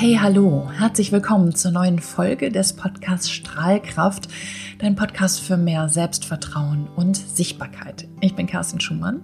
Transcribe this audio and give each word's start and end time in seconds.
Hey, 0.00 0.16
hallo, 0.22 0.70
herzlich 0.78 1.10
willkommen 1.10 1.56
zur 1.56 1.72
neuen 1.72 1.98
Folge 1.98 2.52
des 2.52 2.74
Podcasts 2.74 3.32
Strahlkraft, 3.32 4.28
dein 4.78 4.94
Podcast 4.94 5.40
für 5.40 5.56
mehr 5.56 5.88
Selbstvertrauen 5.88 6.86
und 6.94 7.16
Sichtbarkeit. 7.16 8.06
Ich 8.20 8.36
bin 8.36 8.46
Kerstin 8.46 8.78
Schumann 8.78 9.22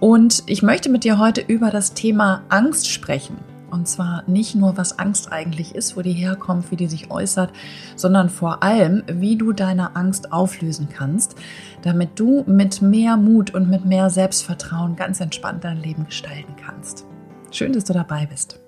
und 0.00 0.42
ich 0.46 0.62
möchte 0.62 0.88
mit 0.88 1.04
dir 1.04 1.18
heute 1.18 1.42
über 1.42 1.70
das 1.70 1.92
Thema 1.92 2.44
Angst 2.48 2.90
sprechen. 2.90 3.36
Und 3.70 3.88
zwar 3.88 4.22
nicht 4.26 4.54
nur, 4.54 4.78
was 4.78 4.98
Angst 4.98 5.32
eigentlich 5.32 5.74
ist, 5.74 5.98
wo 5.98 6.00
die 6.00 6.14
herkommt, 6.14 6.70
wie 6.70 6.76
die 6.76 6.88
sich 6.88 7.10
äußert, 7.10 7.52
sondern 7.94 8.30
vor 8.30 8.62
allem, 8.62 9.02
wie 9.06 9.36
du 9.36 9.52
deine 9.52 9.96
Angst 9.96 10.32
auflösen 10.32 10.88
kannst, 10.88 11.34
damit 11.82 12.18
du 12.18 12.42
mit 12.46 12.80
mehr 12.80 13.18
Mut 13.18 13.52
und 13.52 13.68
mit 13.68 13.84
mehr 13.84 14.08
Selbstvertrauen 14.08 14.96
ganz 14.96 15.20
entspannt 15.20 15.62
dein 15.64 15.82
Leben 15.82 16.06
gestalten 16.06 16.56
kannst. 16.56 17.04
Schön, 17.50 17.74
dass 17.74 17.84
du 17.84 17.92
dabei 17.92 18.24
bist. 18.24 18.65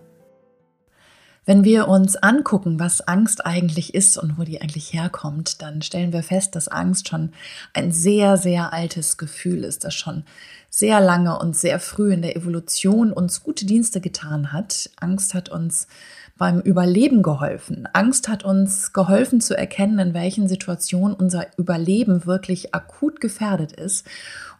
Wenn 1.49 1.65
wir 1.65 1.89
uns 1.89 2.15
angucken, 2.17 2.79
was 2.79 3.01
Angst 3.01 3.47
eigentlich 3.47 3.95
ist 3.95 4.19
und 4.19 4.37
wo 4.37 4.43
die 4.43 4.61
eigentlich 4.61 4.93
herkommt, 4.93 5.63
dann 5.63 5.81
stellen 5.81 6.13
wir 6.13 6.23
fest, 6.23 6.55
dass 6.55 6.69
Angst 6.69 7.09
schon 7.09 7.33
ein 7.73 7.91
sehr, 7.91 8.37
sehr 8.37 8.75
altes 8.75 9.17
Gefühl 9.17 9.65
ist, 9.65 9.85
das 9.85 9.95
schon 9.95 10.25
sehr 10.69 11.01
lange 11.01 11.39
und 11.39 11.57
sehr 11.57 11.81
früh 11.81 12.13
in 12.13 12.21
der 12.21 12.37
Evolution 12.37 13.15
uns 13.15 13.43
gute 13.43 13.65
Dienste 13.65 14.03
getan 14.03 14.53
hat. 14.53 14.91
Angst 15.01 15.33
hat 15.33 15.49
uns 15.49 15.87
beim 16.37 16.61
Überleben 16.61 17.23
geholfen. 17.23 17.89
Angst 17.95 18.29
hat 18.29 18.45
uns 18.45 18.93
geholfen 18.93 19.41
zu 19.41 19.57
erkennen, 19.57 19.99
in 19.99 20.13
welchen 20.13 20.49
Situationen 20.49 21.17
unser 21.17 21.47
Überleben 21.57 22.27
wirklich 22.27 22.75
akut 22.75 23.23
gefährdet 23.23 23.73
ist 23.73 24.07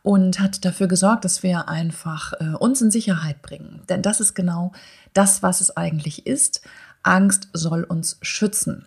und 0.03 0.41
hat 0.41 0.65
dafür 0.65 0.87
gesorgt, 0.87 1.27
dass 1.27 1.43
wir 1.43 1.69
einfach 1.69 2.33
äh, 2.41 2.57
uns 2.59 2.81
in 2.81 2.91
Sicherheit 2.91 3.43
bringen. 3.43 3.83
Denn 3.91 4.01
das 4.01 4.21
ist 4.21 4.35
genau 4.35 4.73
das, 5.19 5.43
was 5.43 5.61
es 5.61 5.77
eigentlich 5.77 6.27
ist. 6.27 6.61
Angst 7.03 7.49
soll 7.53 7.83
uns 7.83 8.19
schützen. 8.23 8.87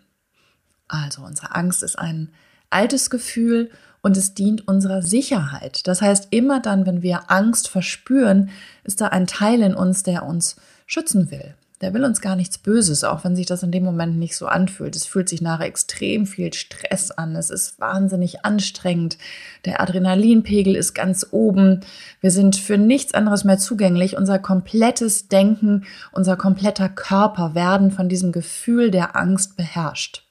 Also 0.88 1.24
unsere 1.24 1.54
Angst 1.54 1.84
ist 1.84 2.00
ein 2.00 2.30
altes 2.70 3.10
Gefühl 3.10 3.70
und 4.02 4.16
es 4.16 4.34
dient 4.34 4.66
unserer 4.66 5.02
Sicherheit. 5.02 5.86
Das 5.88 6.02
heißt, 6.02 6.30
immer 6.32 6.62
dann, 6.62 6.86
wenn 6.86 7.02
wir 7.02 7.30
Angst 7.30 7.68
verspüren, 7.68 8.50
ist 8.86 9.02
da 9.02 9.08
ein 9.08 9.28
Teil 9.28 9.62
in 9.62 9.76
uns, 9.76 10.04
der 10.04 10.24
uns 10.24 10.56
schützen 10.86 11.32
will. 11.32 11.54
Der 11.82 11.96
will 11.96 12.06
uns 12.06 12.22
gar 12.22 12.36
nichts 12.36 12.60
Böses, 12.60 13.04
auch 13.04 13.24
wenn 13.24 13.36
sich 13.36 13.48
das 13.48 13.64
in 13.64 13.72
dem 13.72 13.84
Moment 13.84 14.18
nicht 14.18 14.36
so 14.36 14.46
anfühlt. 14.46 14.96
Es 14.96 15.08
fühlt 15.08 15.28
sich 15.28 15.42
nachher 15.42 15.66
extrem 15.66 16.28
viel 16.28 16.54
Stress 16.54 17.10
an. 17.10 17.36
Es 17.36 17.50
ist 17.50 17.80
wahnsinnig 17.80 18.46
anstrengend. 18.46 19.18
Der 19.66 19.82
Adrenalinpegel 19.82 20.76
ist 20.76 20.94
ganz 20.94 21.26
oben. 21.32 21.82
Wir 22.20 22.30
sind 22.30 22.56
für 22.56 22.78
nichts 22.78 23.16
anderes 23.16 23.44
mehr 23.44 23.58
zugänglich. 23.58 24.16
Unser 24.16 24.38
komplettes 24.38 25.28
Denken, 25.28 25.86
unser 26.12 26.38
kompletter 26.38 26.88
Körper 26.88 27.56
werden 27.56 27.90
von 27.90 28.10
diesem 28.10 28.32
Gefühl 28.32 28.92
der 28.92 29.16
Angst 29.16 29.58
beherrscht. 29.58 30.28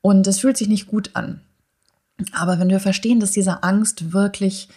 Und 0.00 0.26
es 0.26 0.40
fühlt 0.40 0.56
sich 0.56 0.68
nicht 0.68 0.86
gut 0.86 1.10
an. 1.12 1.40
Aber 2.32 2.58
wenn 2.58 2.70
wir 2.70 2.80
verstehen, 2.80 3.20
dass 3.20 3.32
diese 3.32 3.62
Angst 3.62 4.12
wirklich 4.12 4.68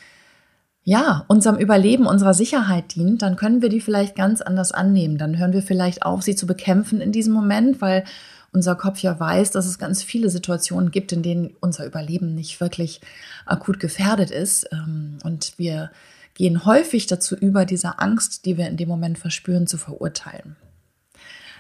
ja, 0.90 1.26
unserem 1.28 1.58
Überleben, 1.58 2.08
unserer 2.08 2.34
Sicherheit 2.34 2.96
dient, 2.96 3.22
dann 3.22 3.36
können 3.36 3.62
wir 3.62 3.68
die 3.68 3.82
vielleicht 3.82 4.16
ganz 4.16 4.40
anders 4.40 4.72
annehmen. 4.72 5.18
Dann 5.18 5.38
hören 5.38 5.52
wir 5.52 5.62
vielleicht 5.62 6.04
auf, 6.04 6.22
sie 6.22 6.34
zu 6.34 6.48
bekämpfen 6.48 7.02
in 7.02 7.12
diesem 7.12 7.34
Moment, 7.34 7.82
weil 7.82 8.06
unser 8.54 8.74
Kopf 8.78 9.00
ja 9.00 9.20
weiß, 9.20 9.52
dass 9.52 9.66
es 9.66 9.80
ganz 9.80 10.02
viele 10.02 10.30
Situationen 10.30 10.90
gibt, 10.90 11.12
in 11.12 11.24
denen 11.24 11.58
unser 11.60 11.86
Überleben 11.86 12.34
nicht 12.36 12.62
wirklich 12.62 13.02
akut 13.46 13.82
gefährdet 13.82 14.32
ist. 14.32 14.70
Ähm, 14.72 15.18
und 15.26 15.56
wir 15.58 15.92
gehen 16.36 16.64
häufig 16.64 17.06
dazu 17.06 17.36
über, 17.36 17.66
diese 17.66 18.00
Angst, 18.00 18.46
die 18.46 18.58
wir 18.58 18.70
in 18.70 18.78
dem 18.78 18.88
Moment 18.88 19.20
verspüren, 19.20 19.68
zu 19.68 19.78
verurteilen. 19.78 20.56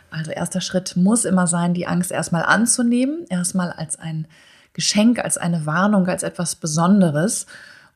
Also 0.09 0.31
erster 0.31 0.61
Schritt 0.61 0.95
muss 0.95 1.25
immer 1.25 1.48
sein, 1.48 1.73
die 1.73 1.86
Angst 1.86 2.14
erstmal 2.14 2.44
anzunehmen, 2.44 3.25
erstmal 3.28 3.73
als 3.73 4.00
ein 4.00 4.25
Geschenk, 4.72 5.20
als 5.20 5.38
eine 5.38 5.66
Warnung, 5.66 6.08
als 6.08 6.23
etwas 6.23 6.55
Besonderes 6.55 7.45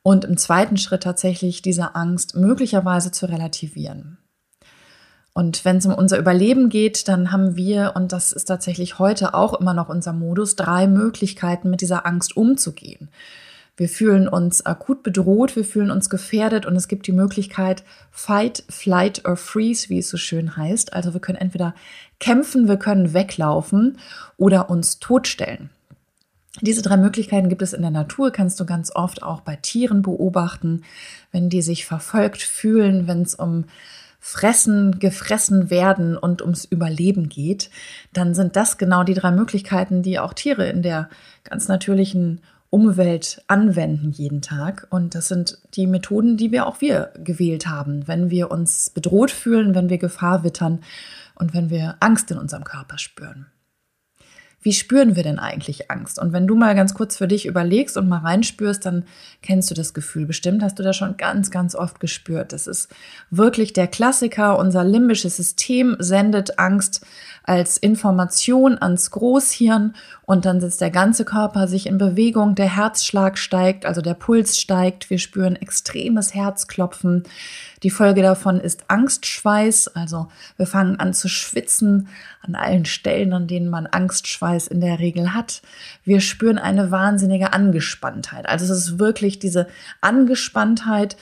und 0.03 0.25
im 0.25 0.37
zweiten 0.37 0.77
Schritt 0.77 1.03
tatsächlich 1.03 1.61
diese 1.61 1.95
Angst 1.95 2.35
möglicherweise 2.35 3.11
zu 3.11 3.27
relativieren. 3.27 4.17
Und 5.33 5.63
wenn 5.63 5.77
es 5.77 5.85
um 5.85 5.93
unser 5.93 6.17
Überleben 6.17 6.69
geht, 6.69 7.07
dann 7.07 7.31
haben 7.31 7.55
wir, 7.55 7.93
und 7.95 8.11
das 8.11 8.33
ist 8.33 8.45
tatsächlich 8.45 8.99
heute 8.99 9.33
auch 9.33 9.53
immer 9.53 9.73
noch 9.73 9.87
unser 9.87 10.11
Modus, 10.11 10.55
drei 10.55 10.87
Möglichkeiten, 10.87 11.69
mit 11.69 11.81
dieser 11.81 12.05
Angst 12.05 12.35
umzugehen. 12.35 13.09
Wir 13.77 13.87
fühlen 13.87 14.27
uns 14.27 14.65
akut 14.65 15.01
bedroht, 15.01 15.55
wir 15.55 15.63
fühlen 15.63 15.89
uns 15.89 16.09
gefährdet 16.09 16.65
und 16.65 16.75
es 16.75 16.89
gibt 16.89 17.07
die 17.07 17.13
Möglichkeit 17.13 17.83
Fight, 18.11 18.65
Flight 18.67 19.25
or 19.25 19.37
Freeze, 19.37 19.87
wie 19.87 19.99
es 19.99 20.09
so 20.09 20.17
schön 20.17 20.57
heißt. 20.57 20.91
Also 20.91 21.13
wir 21.13 21.21
können 21.21 21.37
entweder 21.37 21.73
kämpfen, 22.19 22.67
wir 22.67 22.77
können 22.77 23.13
weglaufen 23.13 23.97
oder 24.35 24.69
uns 24.69 24.99
totstellen. 24.99 25.69
Diese 26.59 26.81
drei 26.81 26.97
Möglichkeiten 26.97 27.47
gibt 27.47 27.61
es 27.61 27.71
in 27.71 27.81
der 27.81 27.91
Natur, 27.91 28.31
kannst 28.31 28.59
du 28.59 28.65
ganz 28.65 28.93
oft 28.93 29.23
auch 29.23 29.39
bei 29.39 29.55
Tieren 29.55 30.01
beobachten, 30.01 30.83
wenn 31.31 31.49
die 31.49 31.61
sich 31.61 31.85
verfolgt 31.85 32.41
fühlen, 32.41 33.07
wenn 33.07 33.21
es 33.21 33.35
um 33.35 33.65
Fressen, 34.19 34.99
gefressen 34.99 35.69
werden 35.69 36.17
und 36.17 36.41
ums 36.41 36.65
Überleben 36.65 37.29
geht, 37.29 37.71
dann 38.13 38.35
sind 38.35 38.55
das 38.55 38.77
genau 38.77 39.03
die 39.03 39.15
drei 39.15 39.31
Möglichkeiten, 39.31 40.03
die 40.03 40.19
auch 40.19 40.33
Tiere 40.33 40.67
in 40.67 40.83
der 40.83 41.09
ganz 41.43 41.67
natürlichen 41.67 42.41
Umwelt 42.69 43.43
anwenden 43.47 44.11
jeden 44.11 44.41
Tag. 44.41 44.87
Und 44.91 45.15
das 45.15 45.29
sind 45.29 45.57
die 45.73 45.87
Methoden, 45.87 46.37
die 46.37 46.51
wir 46.51 46.67
auch 46.67 46.81
wir 46.81 47.11
gewählt 47.23 47.65
haben, 47.65 48.07
wenn 48.07 48.29
wir 48.29 48.51
uns 48.51 48.91
bedroht 48.91 49.31
fühlen, 49.31 49.73
wenn 49.73 49.89
wir 49.89 49.97
Gefahr 49.97 50.43
wittern 50.43 50.81
und 51.35 51.55
wenn 51.55 51.69
wir 51.69 51.95
Angst 51.99 52.29
in 52.29 52.37
unserem 52.37 52.63
Körper 52.63 52.99
spüren 52.99 53.47
wie 54.61 54.73
spüren 54.73 55.15
wir 55.15 55.23
denn 55.23 55.39
eigentlich 55.39 55.89
Angst? 55.89 56.19
Und 56.19 56.33
wenn 56.33 56.45
du 56.45 56.55
mal 56.55 56.75
ganz 56.75 56.93
kurz 56.93 57.17
für 57.17 57.27
dich 57.27 57.45
überlegst 57.47 57.97
und 57.97 58.07
mal 58.07 58.19
reinspürst, 58.19 58.85
dann 58.85 59.05
kennst 59.41 59.71
du 59.71 59.75
das 59.75 59.93
Gefühl 59.93 60.25
bestimmt, 60.25 60.61
hast 60.61 60.77
du 60.77 60.83
das 60.83 60.95
schon 60.95 61.17
ganz, 61.17 61.49
ganz 61.49 61.73
oft 61.73 61.99
gespürt. 61.99 62.53
Das 62.53 62.67
ist 62.67 62.89
wirklich 63.31 63.73
der 63.73 63.87
Klassiker. 63.87 64.59
Unser 64.59 64.83
limbisches 64.83 65.37
System 65.37 65.95
sendet 65.99 66.59
Angst 66.59 67.05
als 67.43 67.77
Information 67.77 68.77
ans 68.79 69.09
Großhirn 69.09 69.95
und 70.31 70.45
dann 70.45 70.61
setzt 70.61 70.79
der 70.79 70.91
ganze 70.91 71.25
Körper 71.25 71.67
sich 71.67 71.87
in 71.87 71.97
Bewegung, 71.97 72.55
der 72.55 72.73
Herzschlag 72.73 73.37
steigt, 73.37 73.85
also 73.85 73.99
der 73.99 74.13
Puls 74.13 74.57
steigt, 74.57 75.09
wir 75.09 75.19
spüren 75.19 75.57
extremes 75.57 76.33
Herzklopfen. 76.33 77.23
Die 77.83 77.89
Folge 77.89 78.21
davon 78.21 78.61
ist 78.61 78.85
Angstschweiß, 78.87 79.89
also 79.89 80.29
wir 80.55 80.67
fangen 80.67 80.97
an 81.01 81.13
zu 81.13 81.27
schwitzen 81.27 82.07
an 82.41 82.55
allen 82.55 82.85
Stellen, 82.85 83.33
an 83.33 83.47
denen 83.47 83.67
man 83.67 83.87
Angstschweiß 83.87 84.67
in 84.67 84.79
der 84.79 84.99
Regel 84.99 85.33
hat. 85.33 85.61
Wir 86.05 86.21
spüren 86.21 86.57
eine 86.57 86.91
wahnsinnige 86.91 87.51
Angespanntheit. 87.51 88.47
Also 88.47 88.63
es 88.63 88.71
ist 88.71 88.99
wirklich 88.99 89.37
diese 89.37 89.67
Angespanntheit, 89.99 91.17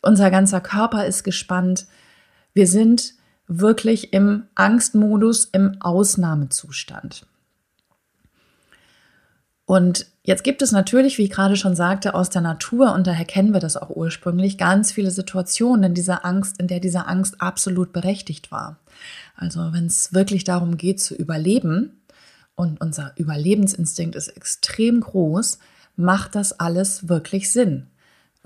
unser 0.00 0.30
ganzer 0.30 0.62
Körper 0.62 1.04
ist 1.04 1.24
gespannt. 1.24 1.86
Wir 2.54 2.66
sind 2.66 3.12
wirklich 3.48 4.14
im 4.14 4.44
Angstmodus, 4.54 5.44
im 5.44 5.76
Ausnahmezustand. 5.82 7.26
Und 9.66 10.06
jetzt 10.22 10.44
gibt 10.44 10.62
es 10.62 10.72
natürlich, 10.72 11.18
wie 11.18 11.24
ich 11.24 11.30
gerade 11.30 11.56
schon 11.56 11.74
sagte, 11.74 12.14
aus 12.14 12.30
der 12.30 12.40
Natur, 12.40 12.94
und 12.94 13.06
daher 13.06 13.24
kennen 13.24 13.52
wir 13.52 13.60
das 13.60 13.76
auch 13.76 13.90
ursprünglich, 13.90 14.58
ganz 14.58 14.92
viele 14.92 15.10
Situationen, 15.10 15.82
in 15.82 15.94
dieser 15.94 16.24
Angst, 16.24 16.58
in 16.60 16.68
der 16.68 16.80
diese 16.80 17.06
Angst 17.06 17.40
absolut 17.40 17.92
berechtigt 17.92 18.52
war. 18.52 18.78
Also 19.34 19.72
wenn 19.72 19.86
es 19.86 20.14
wirklich 20.14 20.44
darum 20.44 20.76
geht 20.76 21.00
zu 21.00 21.14
überleben, 21.14 22.00
und 22.54 22.80
unser 22.80 23.12
Überlebensinstinkt 23.16 24.16
ist 24.16 24.28
extrem 24.28 25.00
groß, 25.00 25.58
macht 25.96 26.34
das 26.34 26.58
alles 26.58 27.08
wirklich 27.08 27.52
Sinn 27.52 27.88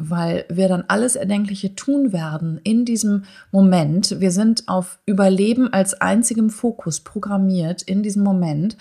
weil 0.00 0.44
wir 0.48 0.68
dann 0.68 0.84
alles 0.88 1.16
Erdenkliche 1.16 1.74
tun 1.74 2.12
werden 2.12 2.60
in 2.64 2.84
diesem 2.84 3.24
Moment. 3.52 4.20
Wir 4.20 4.30
sind 4.30 4.68
auf 4.68 4.98
Überleben 5.06 5.72
als 5.72 6.00
einzigem 6.00 6.50
Fokus 6.50 7.00
programmiert 7.00 7.82
in 7.82 8.02
diesem 8.02 8.22
Moment 8.22 8.76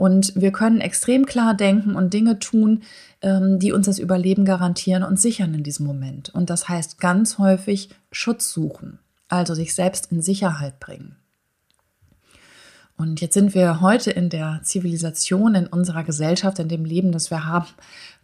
und 0.00 0.32
wir 0.34 0.50
können 0.50 0.80
extrem 0.80 1.26
klar 1.26 1.52
denken 1.52 1.94
und 1.94 2.14
Dinge 2.14 2.38
tun, 2.38 2.84
ähm, 3.20 3.58
die 3.58 3.72
uns 3.72 3.84
das 3.84 3.98
Überleben 3.98 4.46
garantieren 4.46 5.02
und 5.02 5.20
sichern 5.20 5.52
in 5.52 5.62
diesem 5.62 5.84
Moment. 5.86 6.30
Und 6.30 6.48
das 6.48 6.70
heißt 6.70 6.98
ganz 7.00 7.36
häufig 7.36 7.90
Schutz 8.10 8.50
suchen, 8.50 8.98
also 9.28 9.54
sich 9.54 9.74
selbst 9.74 10.10
in 10.10 10.22
Sicherheit 10.22 10.80
bringen. 10.80 11.16
Und 13.00 13.20
jetzt 13.22 13.34
sind 13.34 13.54
wir 13.54 13.82
heute 13.82 14.10
in 14.10 14.28
der 14.28 14.60
Zivilisation, 14.62 15.54
in 15.54 15.66
unserer 15.66 16.04
Gesellschaft, 16.04 16.58
in 16.58 16.68
dem 16.68 16.84
Leben, 16.84 17.12
das 17.12 17.30
wir 17.30 17.46
haben, 17.46 17.68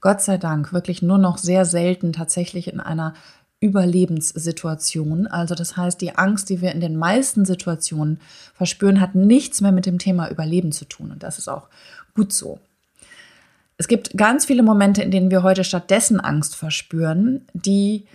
Gott 0.01 0.23
sei 0.23 0.39
Dank 0.39 0.73
wirklich 0.73 1.03
nur 1.03 1.19
noch 1.19 1.39
sehr 1.39 1.65
selten 1.65 2.13
tatsächlich 2.13 2.69
in 2.69 2.81
einer 2.81 3.15
Überlebenssituation. 3.61 5.27
Also 5.27 5.55
das 5.55 5.77
heißt, 5.77 6.01
die 6.01 6.17
Angst, 6.17 6.51
die 6.51 6.61
wir 6.61 6.73
in 6.73 6.81
den 6.81 6.97
meisten 6.97 7.45
Situationen 7.45 8.21
verspüren, 8.55 9.01
hat 9.01 9.15
nichts 9.15 9.61
mehr 9.61 9.73
mit 9.73 9.87
dem 9.87 9.99
Thema 9.99 10.31
Überleben 10.31 10.73
zu 10.73 10.85
tun. 10.85 11.11
Und 11.11 11.23
das 11.23 11.39
ist 11.39 11.49
auch 11.49 11.69
gut 12.15 12.33
so. 12.33 12.61
Es 13.79 13.89
gibt 13.89 14.17
ganz 14.17 14.47
viele 14.47 14.63
Momente, 14.63 15.03
in 15.03 15.11
denen 15.11 15.31
wir 15.31 15.43
heute 15.43 15.65
stattdessen 15.65 16.21
Angst 16.21 16.57
verspüren, 16.57 17.47
die 17.53 18.07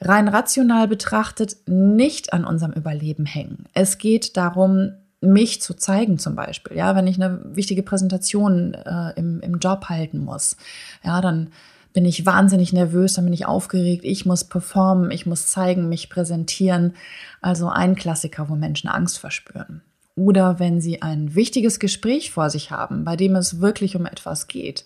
rein 0.00 0.28
rational 0.28 0.88
betrachtet 0.88 1.56
nicht 1.66 2.32
an 2.32 2.44
unserem 2.44 2.72
Überleben 2.72 3.26
hängen. 3.26 3.66
Es 3.72 3.98
geht 3.98 4.36
darum, 4.36 4.92
mich 5.32 5.60
zu 5.60 5.74
zeigen 5.74 6.18
zum 6.18 6.34
Beispiel. 6.34 6.76
Ja, 6.76 6.94
wenn 6.96 7.06
ich 7.06 7.20
eine 7.20 7.40
wichtige 7.44 7.82
Präsentation 7.82 8.74
äh, 8.74 9.12
im, 9.16 9.40
im 9.40 9.58
Job 9.58 9.86
halten 9.88 10.18
muss, 10.18 10.56
ja, 11.02 11.20
dann 11.20 11.50
bin 11.94 12.04
ich 12.04 12.26
wahnsinnig 12.26 12.72
nervös, 12.72 13.14
dann 13.14 13.24
bin 13.24 13.32
ich 13.32 13.46
aufgeregt, 13.46 14.04
ich 14.04 14.26
muss 14.26 14.44
performen, 14.44 15.10
ich 15.12 15.26
muss 15.26 15.46
zeigen, 15.46 15.88
mich 15.88 16.10
präsentieren. 16.10 16.94
Also 17.40 17.68
ein 17.68 17.94
Klassiker, 17.94 18.48
wo 18.48 18.56
Menschen 18.56 18.88
Angst 18.90 19.18
verspüren. 19.18 19.80
Oder 20.16 20.58
wenn 20.58 20.80
sie 20.80 21.02
ein 21.02 21.34
wichtiges 21.34 21.78
Gespräch 21.78 22.32
vor 22.32 22.50
sich 22.50 22.70
haben, 22.70 23.04
bei 23.04 23.16
dem 23.16 23.36
es 23.36 23.60
wirklich 23.60 23.96
um 23.96 24.06
etwas 24.06 24.48
geht, 24.48 24.84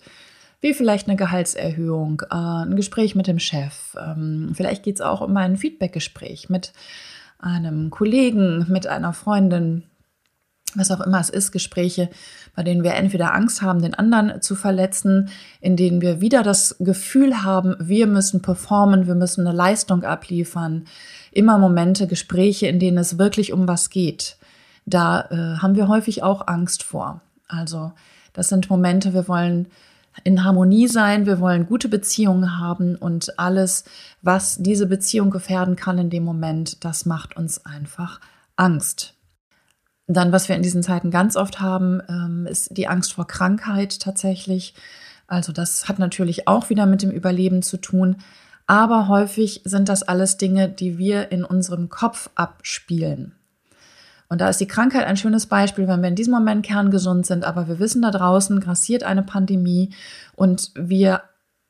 wie 0.61 0.73
vielleicht 0.73 1.07
eine 1.07 1.17
Gehaltserhöhung, 1.17 2.21
äh, 2.29 2.35
ein 2.35 2.75
Gespräch 2.75 3.15
mit 3.15 3.27
dem 3.27 3.39
Chef, 3.39 3.95
ähm, 3.99 4.51
vielleicht 4.53 4.83
geht 4.83 4.95
es 4.95 5.01
auch 5.01 5.21
um 5.21 5.35
ein 5.35 5.57
Feedbackgespräch 5.57 6.49
mit 6.49 6.73
einem 7.39 7.89
Kollegen, 7.89 8.65
mit 8.69 8.85
einer 8.85 9.13
Freundin, 9.13 9.83
was 10.75 10.91
auch 10.91 11.01
immer 11.01 11.19
es 11.19 11.29
ist, 11.29 11.51
Gespräche, 11.51 12.09
bei 12.55 12.63
denen 12.63 12.83
wir 12.83 12.93
entweder 12.93 13.33
Angst 13.33 13.61
haben, 13.61 13.81
den 13.81 13.93
anderen 13.93 14.41
zu 14.41 14.55
verletzen, 14.55 15.29
in 15.61 15.75
denen 15.75 16.01
wir 16.01 16.21
wieder 16.21 16.43
das 16.43 16.75
Gefühl 16.79 17.43
haben, 17.43 17.75
wir 17.79 18.07
müssen 18.07 18.41
performen, 18.41 19.07
wir 19.07 19.15
müssen 19.15 19.47
eine 19.47 19.55
Leistung 19.55 20.03
abliefern. 20.03 20.85
Immer 21.31 21.57
Momente, 21.57 22.07
Gespräche, 22.07 22.67
in 22.67 22.79
denen 22.79 22.97
es 22.97 23.17
wirklich 23.17 23.53
um 23.53 23.67
was 23.67 23.89
geht. 23.89 24.37
Da 24.85 25.21
äh, 25.29 25.61
haben 25.61 25.75
wir 25.75 25.87
häufig 25.87 26.23
auch 26.23 26.47
Angst 26.47 26.83
vor. 26.83 27.21
Also 27.47 27.91
das 28.33 28.49
sind 28.49 28.69
Momente, 28.69 29.13
wir 29.13 29.27
wollen 29.27 29.67
in 30.23 30.43
Harmonie 30.43 30.87
sein, 30.87 31.25
wir 31.25 31.39
wollen 31.39 31.67
gute 31.67 31.89
Beziehungen 31.89 32.59
haben 32.59 32.95
und 32.95 33.37
alles, 33.39 33.85
was 34.21 34.57
diese 34.57 34.87
Beziehung 34.87 35.29
gefährden 35.29 35.75
kann 35.75 35.97
in 35.97 36.09
dem 36.09 36.23
Moment, 36.23 36.83
das 36.83 37.05
macht 37.05 37.37
uns 37.37 37.65
einfach 37.65 38.19
Angst. 38.55 39.13
Dann, 40.11 40.31
was 40.31 40.49
wir 40.49 40.55
in 40.55 40.63
diesen 40.63 40.81
Zeiten 40.81 41.11
ganz 41.11 41.35
oft 41.35 41.61
haben, 41.61 42.01
ähm, 42.09 42.47
ist 42.47 42.75
die 42.75 42.87
Angst 42.87 43.13
vor 43.13 43.27
Krankheit 43.27 43.99
tatsächlich. 43.99 44.73
Also 45.27 45.53
das 45.53 45.87
hat 45.87 45.99
natürlich 45.99 46.47
auch 46.47 46.71
wieder 46.71 46.87
mit 46.87 47.03
dem 47.03 47.11
Überleben 47.11 47.61
zu 47.61 47.77
tun. 47.77 48.17
Aber 48.65 49.07
häufig 49.07 49.61
sind 49.65 49.87
das 49.87 50.01
alles 50.01 50.37
Dinge, 50.37 50.67
die 50.67 50.97
wir 50.97 51.31
in 51.31 51.43
unserem 51.43 51.89
Kopf 51.89 52.31
abspielen. 52.33 53.35
Und 54.29 54.41
da 54.41 54.49
ist 54.49 54.59
die 54.59 54.67
Krankheit 54.67 55.05
ein 55.05 55.17
schönes 55.17 55.45
Beispiel, 55.45 55.87
wenn 55.87 56.01
wir 56.01 56.09
in 56.09 56.15
diesem 56.15 56.33
Moment 56.33 56.65
kerngesund 56.65 57.27
sind, 57.27 57.45
aber 57.45 57.67
wir 57.67 57.79
wissen, 57.79 58.01
da 58.01 58.09
draußen 58.09 58.59
grassiert 58.59 59.03
eine 59.03 59.23
Pandemie 59.23 59.91
und 60.35 60.71
wir 60.75 61.21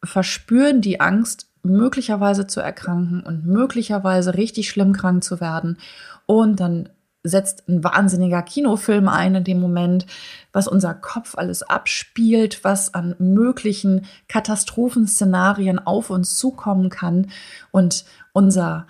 verspüren 0.04 0.82
die 0.82 1.02
Angst, 1.02 1.48
möglicherweise 1.62 2.48
zu 2.48 2.62
erkranken 2.62 3.22
und 3.22 3.46
möglicherweise 3.46 4.36
richtig 4.36 4.70
schlimm 4.70 4.94
krank 4.94 5.26
zu 5.26 5.42
werden. 5.42 5.78
Und 6.26 6.62
dann 6.62 6.90
setzt 7.30 7.68
ein 7.68 7.84
wahnsinniger 7.84 8.42
Kinofilm 8.42 9.08
ein 9.08 9.36
in 9.36 9.44
dem 9.44 9.60
Moment, 9.60 10.06
was 10.52 10.68
unser 10.68 10.94
Kopf 10.94 11.36
alles 11.36 11.64
abspielt, 11.64 12.64
was 12.64 12.94
an 12.94 13.16
möglichen 13.20 14.06
Katastrophenszenarien 14.28 15.80
auf 15.80 16.10
uns 16.10 16.38
zukommen 16.38 16.90
kann. 16.90 17.32
Und 17.72 18.06
unser 18.34 18.88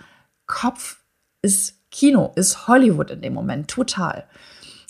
Kopf 0.48 1.00
ist 1.42 1.76
Kino, 1.92 2.32
ist 2.36 2.68
Hollywood 2.68 3.12
in 3.12 3.22
dem 3.22 3.34
Moment, 3.34 3.70
total. 3.70 4.26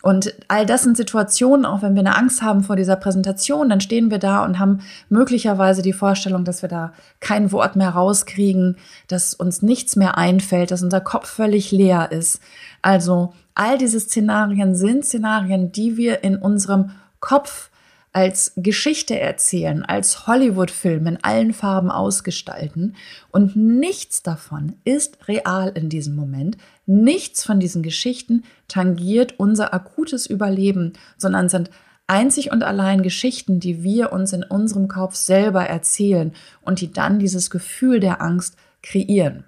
Und 0.01 0.34
all 0.48 0.66
das 0.66 0.84
sind 0.84 0.96
Situationen, 0.96 1.66
auch 1.66 1.81
wenn 1.81 1.94
wir 1.94 2.00
eine 2.00 2.16
Angst 2.16 2.42
haben 2.42 2.63
vor 2.63 2.78
dieser 2.78 2.96
Präsentation, 2.96 3.68
dann 3.68 3.81
stehen 3.81 4.10
wir 4.10 4.18
da 4.18 4.46
und 4.46 4.57
haben 4.57 4.80
möglicherweise 5.10 5.81
die 5.81 5.92
Vorstellung, 5.92 6.46
dass 6.46 6.62
wir 6.62 6.69
da 6.69 6.94
kein 7.19 7.51
Wort 7.51 7.75
mehr 7.75 7.90
rauskriegen, 7.90 8.78
dass 9.07 9.34
uns 9.34 9.62
nichts 9.62 9.98
mehr 9.98 10.18
einfällt, 10.18 10.72
dass 10.72 10.84
unser 10.84 11.01
Kopf 11.01 11.28
völlig 11.28 11.72
leer 11.72 12.12
ist. 12.12 12.40
Also 12.81 13.34
all 13.56 13.78
diese 13.78 14.00
Szenarien 14.00 14.74
sind 14.74 15.04
Szenarien, 15.04 15.74
die 15.74 15.98
wir 15.98 16.24
in 16.24 16.38
unserem 16.38 16.92
Kopf 17.19 17.69
als 18.12 18.54
Geschichte 18.56 19.19
erzählen, 19.19 19.84
als 19.84 20.25
Hollywood-Film 20.25 21.06
in 21.07 21.24
allen 21.24 21.54
Farben 21.54 21.92
ausgestalten. 21.92 22.96
Und 23.31 23.56
nichts 23.56 24.24
davon 24.24 24.74
ist 24.84 25.28
real 25.28 25.72
in 25.75 25.90
diesem 25.90 26.16
Moment. 26.16 26.57
Nichts 26.91 27.44
von 27.44 27.59
diesen 27.59 27.83
Geschichten 27.83 28.45
tangiert 28.68 29.36
unser 29.38 29.75
akutes 29.75 30.25
Überleben, 30.25 30.94
sondern 31.18 31.47
sind 31.47 31.69
einzig 32.07 32.51
und 32.51 32.63
allein 32.63 33.03
Geschichten, 33.03 33.59
die 33.59 33.83
wir 33.83 34.12
uns 34.12 34.33
in 34.33 34.44
unserem 34.44 34.88
Kopf 34.88 35.13
selber 35.13 35.63
erzählen 35.65 36.33
und 36.62 36.81
die 36.81 36.91
dann 36.91 37.19
dieses 37.19 37.51
Gefühl 37.51 38.00
der 38.00 38.24
Angst 38.24 38.56
kreieren. 38.81 39.44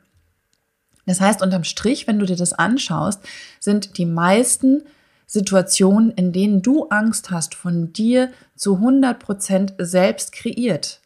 Das 1.07 1.19
heißt, 1.19 1.41
unterm 1.41 1.63
Strich, 1.63 2.05
wenn 2.05 2.19
du 2.19 2.27
dir 2.27 2.35
das 2.35 2.53
anschaust, 2.53 3.23
sind 3.59 3.97
die 3.97 4.05
meisten 4.05 4.83
Situationen, 5.25 6.11
in 6.11 6.33
denen 6.33 6.61
du 6.61 6.89
Angst 6.89 7.31
hast, 7.31 7.55
von 7.55 7.91
dir 7.91 8.31
zu 8.55 8.75
100 8.75 9.17
Prozent 9.17 9.73
selbst 9.79 10.31
kreiert 10.31 11.00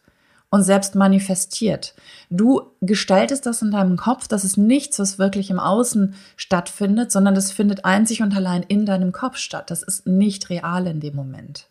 und 0.50 0.62
selbst 0.62 0.94
manifestiert. 0.94 1.94
Du 2.30 2.62
gestaltest 2.80 3.46
das 3.46 3.62
in 3.62 3.70
deinem 3.70 3.96
Kopf, 3.96 4.28
das 4.28 4.44
ist 4.44 4.56
nichts, 4.56 4.98
was 4.98 5.18
wirklich 5.18 5.50
im 5.50 5.58
Außen 5.58 6.14
stattfindet, 6.36 7.10
sondern 7.12 7.34
das 7.34 7.50
findet 7.50 7.84
einzig 7.84 8.22
und 8.22 8.34
allein 8.34 8.62
in 8.62 8.86
deinem 8.86 9.12
Kopf 9.12 9.36
statt. 9.36 9.70
Das 9.70 9.82
ist 9.82 10.06
nicht 10.06 10.50
real 10.50 10.86
in 10.86 11.00
dem 11.00 11.16
Moment. 11.16 11.68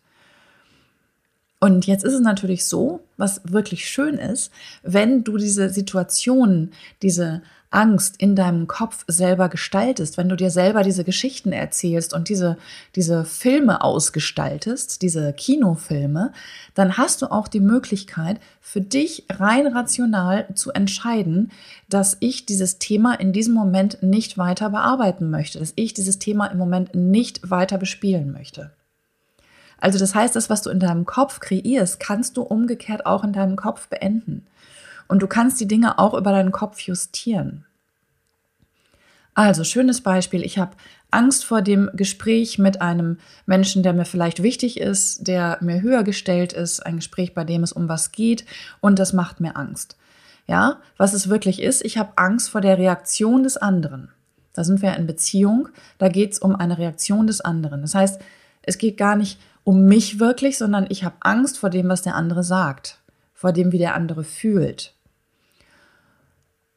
Und 1.58 1.86
jetzt 1.86 2.04
ist 2.04 2.12
es 2.12 2.20
natürlich 2.20 2.66
so, 2.66 3.00
was 3.16 3.40
wirklich 3.44 3.88
schön 3.88 4.18
ist, 4.18 4.52
wenn 4.82 5.24
du 5.24 5.38
diese 5.38 5.70
Situationen, 5.70 6.72
diese 7.02 7.42
Angst 7.70 8.16
in 8.18 8.36
deinem 8.36 8.66
Kopf 8.66 9.04
selber 9.08 9.48
gestaltest, 9.48 10.16
wenn 10.16 10.28
du 10.28 10.36
dir 10.36 10.50
selber 10.50 10.82
diese 10.82 11.04
Geschichten 11.04 11.52
erzählst 11.52 12.14
und 12.14 12.28
diese, 12.28 12.56
diese 12.94 13.24
Filme 13.24 13.82
ausgestaltest, 13.82 15.02
diese 15.02 15.32
Kinofilme, 15.32 16.32
dann 16.74 16.96
hast 16.96 17.22
du 17.22 17.26
auch 17.26 17.48
die 17.48 17.60
Möglichkeit, 17.60 18.40
für 18.60 18.80
dich 18.80 19.24
rein 19.30 19.66
rational 19.66 20.46
zu 20.54 20.72
entscheiden, 20.72 21.50
dass 21.88 22.16
ich 22.20 22.46
dieses 22.46 22.78
Thema 22.78 23.14
in 23.14 23.32
diesem 23.32 23.54
Moment 23.54 24.02
nicht 24.02 24.38
weiter 24.38 24.70
bearbeiten 24.70 25.30
möchte, 25.30 25.58
dass 25.58 25.72
ich 25.76 25.94
dieses 25.94 26.18
Thema 26.18 26.46
im 26.46 26.58
Moment 26.58 26.94
nicht 26.94 27.50
weiter 27.50 27.78
bespielen 27.78 28.32
möchte. 28.32 28.70
Also 29.78 29.98
das 29.98 30.14
heißt, 30.14 30.34
das, 30.34 30.48
was 30.50 30.62
du 30.62 30.70
in 30.70 30.80
deinem 30.80 31.04
Kopf 31.04 31.40
kreierst, 31.40 32.00
kannst 32.00 32.36
du 32.36 32.42
umgekehrt 32.42 33.06
auch 33.06 33.24
in 33.24 33.32
deinem 33.32 33.56
Kopf 33.56 33.88
beenden. 33.88 34.46
Und 35.08 35.22
du 35.22 35.26
kannst 35.26 35.60
die 35.60 35.68
Dinge 35.68 35.98
auch 35.98 36.14
über 36.14 36.32
deinen 36.32 36.52
Kopf 36.52 36.80
justieren. 36.80 37.64
Also, 39.34 39.64
schönes 39.64 40.00
Beispiel. 40.00 40.42
Ich 40.42 40.58
habe 40.58 40.72
Angst 41.10 41.44
vor 41.44 41.62
dem 41.62 41.90
Gespräch 41.92 42.58
mit 42.58 42.80
einem 42.80 43.18
Menschen, 43.44 43.82
der 43.82 43.92
mir 43.92 44.04
vielleicht 44.04 44.42
wichtig 44.42 44.80
ist, 44.80 45.28
der 45.28 45.58
mir 45.60 45.82
höher 45.82 46.02
gestellt 46.04 46.52
ist, 46.52 46.80
ein 46.80 46.96
Gespräch, 46.96 47.34
bei 47.34 47.44
dem 47.44 47.62
es 47.62 47.72
um 47.72 47.88
was 47.88 48.12
geht 48.12 48.44
und 48.80 48.98
das 48.98 49.12
macht 49.12 49.40
mir 49.40 49.56
Angst. 49.56 49.96
Ja, 50.46 50.78
was 50.96 51.12
es 51.12 51.28
wirklich 51.28 51.60
ist, 51.60 51.84
ich 51.84 51.98
habe 51.98 52.12
Angst 52.16 52.50
vor 52.50 52.60
der 52.60 52.78
Reaktion 52.78 53.42
des 53.42 53.56
anderen. 53.56 54.10
Da 54.52 54.64
sind 54.64 54.80
wir 54.80 54.96
in 54.96 55.06
Beziehung, 55.06 55.68
da 55.98 56.08
geht 56.08 56.32
es 56.32 56.38
um 56.38 56.56
eine 56.56 56.78
Reaktion 56.78 57.26
des 57.26 57.40
anderen. 57.40 57.82
Das 57.82 57.94
heißt, 57.94 58.20
es 58.62 58.78
geht 58.78 58.96
gar 58.96 59.16
nicht 59.16 59.38
um 59.64 59.84
mich 59.84 60.18
wirklich, 60.18 60.56
sondern 60.56 60.86
ich 60.88 61.04
habe 61.04 61.16
Angst 61.20 61.58
vor 61.58 61.70
dem, 61.70 61.88
was 61.88 62.02
der 62.02 62.14
andere 62.14 62.42
sagt, 62.42 63.00
vor 63.34 63.52
dem, 63.52 63.72
wie 63.72 63.78
der 63.78 63.94
andere 63.94 64.24
fühlt. 64.24 64.95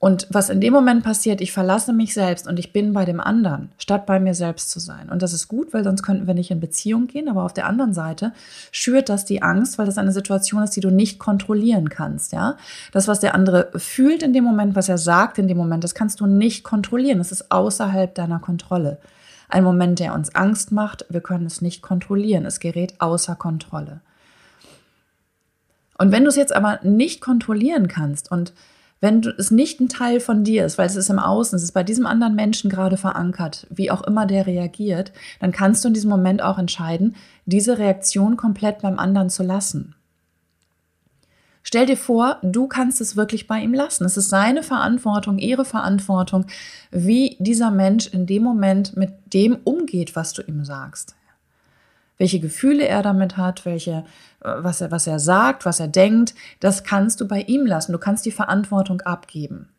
Und 0.01 0.27
was 0.29 0.49
in 0.49 0.61
dem 0.61 0.71
Moment 0.71 1.03
passiert, 1.03 1.41
ich 1.41 1.51
verlasse 1.51 1.91
mich 1.91 2.13
selbst 2.13 2.47
und 2.47 2.57
ich 2.57 2.71
bin 2.71 2.93
bei 2.93 3.03
dem 3.03 3.19
anderen, 3.19 3.69
statt 3.77 4.05
bei 4.05 4.21
mir 4.21 4.33
selbst 4.33 4.71
zu 4.71 4.79
sein. 4.79 5.09
Und 5.09 5.21
das 5.21 5.33
ist 5.33 5.49
gut, 5.49 5.73
weil 5.73 5.83
sonst 5.83 6.03
könnten 6.03 6.25
wir 6.25 6.33
nicht 6.33 6.51
in 6.51 6.61
Beziehung 6.61 7.07
gehen. 7.07 7.27
Aber 7.27 7.43
auf 7.43 7.53
der 7.53 7.67
anderen 7.67 7.93
Seite 7.93 8.31
schürt 8.71 9.09
das 9.09 9.25
die 9.25 9.43
Angst, 9.43 9.77
weil 9.77 9.85
das 9.85 9.97
eine 9.97 10.13
Situation 10.13 10.63
ist, 10.63 10.73
die 10.77 10.79
du 10.79 10.89
nicht 10.89 11.19
kontrollieren 11.19 11.89
kannst. 11.89 12.31
Ja, 12.31 12.55
das, 12.93 13.09
was 13.09 13.19
der 13.19 13.35
andere 13.35 13.71
fühlt 13.75 14.23
in 14.23 14.31
dem 14.31 14.45
Moment, 14.45 14.73
was 14.73 14.87
er 14.87 14.97
sagt 14.97 15.37
in 15.37 15.49
dem 15.49 15.57
Moment, 15.57 15.83
das 15.83 15.95
kannst 15.95 16.21
du 16.21 16.27
nicht 16.27 16.63
kontrollieren. 16.63 17.17
Das 17.17 17.33
ist 17.33 17.51
außerhalb 17.51 18.15
deiner 18.15 18.39
Kontrolle. 18.39 18.99
Ein 19.49 19.65
Moment, 19.65 19.99
der 19.99 20.13
uns 20.13 20.33
Angst 20.33 20.71
macht, 20.71 21.05
wir 21.09 21.19
können 21.19 21.45
es 21.45 21.59
nicht 21.59 21.81
kontrollieren. 21.81 22.45
Es 22.45 22.61
gerät 22.61 22.93
außer 22.99 23.35
Kontrolle. 23.35 23.99
Und 25.97 26.13
wenn 26.13 26.23
du 26.23 26.29
es 26.29 26.37
jetzt 26.37 26.55
aber 26.55 26.79
nicht 26.83 27.19
kontrollieren 27.19 27.89
kannst 27.89 28.31
und 28.31 28.53
wenn 29.01 29.21
du, 29.21 29.29
es 29.37 29.51
nicht 29.51 29.79
ein 29.79 29.89
Teil 29.89 30.19
von 30.19 30.43
dir 30.43 30.65
ist, 30.65 30.77
weil 30.77 30.87
es 30.87 30.95
ist 30.95 31.09
im 31.09 31.19
Außen, 31.19 31.55
es 31.55 31.63
ist 31.63 31.71
bei 31.71 31.83
diesem 31.83 32.05
anderen 32.05 32.35
Menschen 32.35 32.69
gerade 32.69 32.97
verankert, 32.97 33.65
wie 33.69 33.91
auch 33.91 34.01
immer 34.03 34.25
der 34.25 34.45
reagiert, 34.45 35.13
dann 35.39 35.51
kannst 35.51 35.83
du 35.83 35.87
in 35.87 35.93
diesem 35.93 36.09
Moment 36.09 36.41
auch 36.41 36.57
entscheiden, 36.57 37.15
diese 37.45 37.77
Reaktion 37.77 38.37
komplett 38.37 38.81
beim 38.81 38.99
anderen 38.99 39.29
zu 39.29 39.43
lassen. 39.43 39.95
Stell 41.63 41.85
dir 41.85 41.97
vor, 41.97 42.37
du 42.41 42.67
kannst 42.67 42.99
es 42.99 43.15
wirklich 43.15 43.45
bei 43.45 43.59
ihm 43.59 43.73
lassen. 43.73 44.05
Es 44.05 44.17
ist 44.17 44.29
seine 44.29 44.63
Verantwortung, 44.63 45.37
ihre 45.37 45.65
Verantwortung, 45.65 46.45
wie 46.89 47.35
dieser 47.39 47.69
Mensch 47.69 48.07
in 48.07 48.25
dem 48.25 48.43
Moment 48.43 48.97
mit 48.97 49.11
dem 49.33 49.57
umgeht, 49.65 50.15
was 50.15 50.33
du 50.33 50.41
ihm 50.41 50.63
sagst 50.65 51.15
welche 52.19 52.39
Gefühle 52.39 52.87
er 52.87 53.01
damit 53.01 53.37
hat, 53.37 53.65
welche, 53.65 54.03
äh, 54.43 54.53
was 54.57 54.81
er, 54.81 54.91
was 54.91 55.07
er 55.07 55.17
sagt, 55.17 55.65
was 55.65 55.79
er 55.79 55.87
denkt, 55.87 56.35
das 56.59 56.83
kannst 56.83 57.19
du 57.19 57.27
bei 57.27 57.41
ihm 57.41 57.65
lassen. 57.65 57.93
Du 57.93 57.97
kannst 57.97 58.27
die 58.27 58.31
Verantwortung 58.31 59.01
abgeben. 59.01 59.69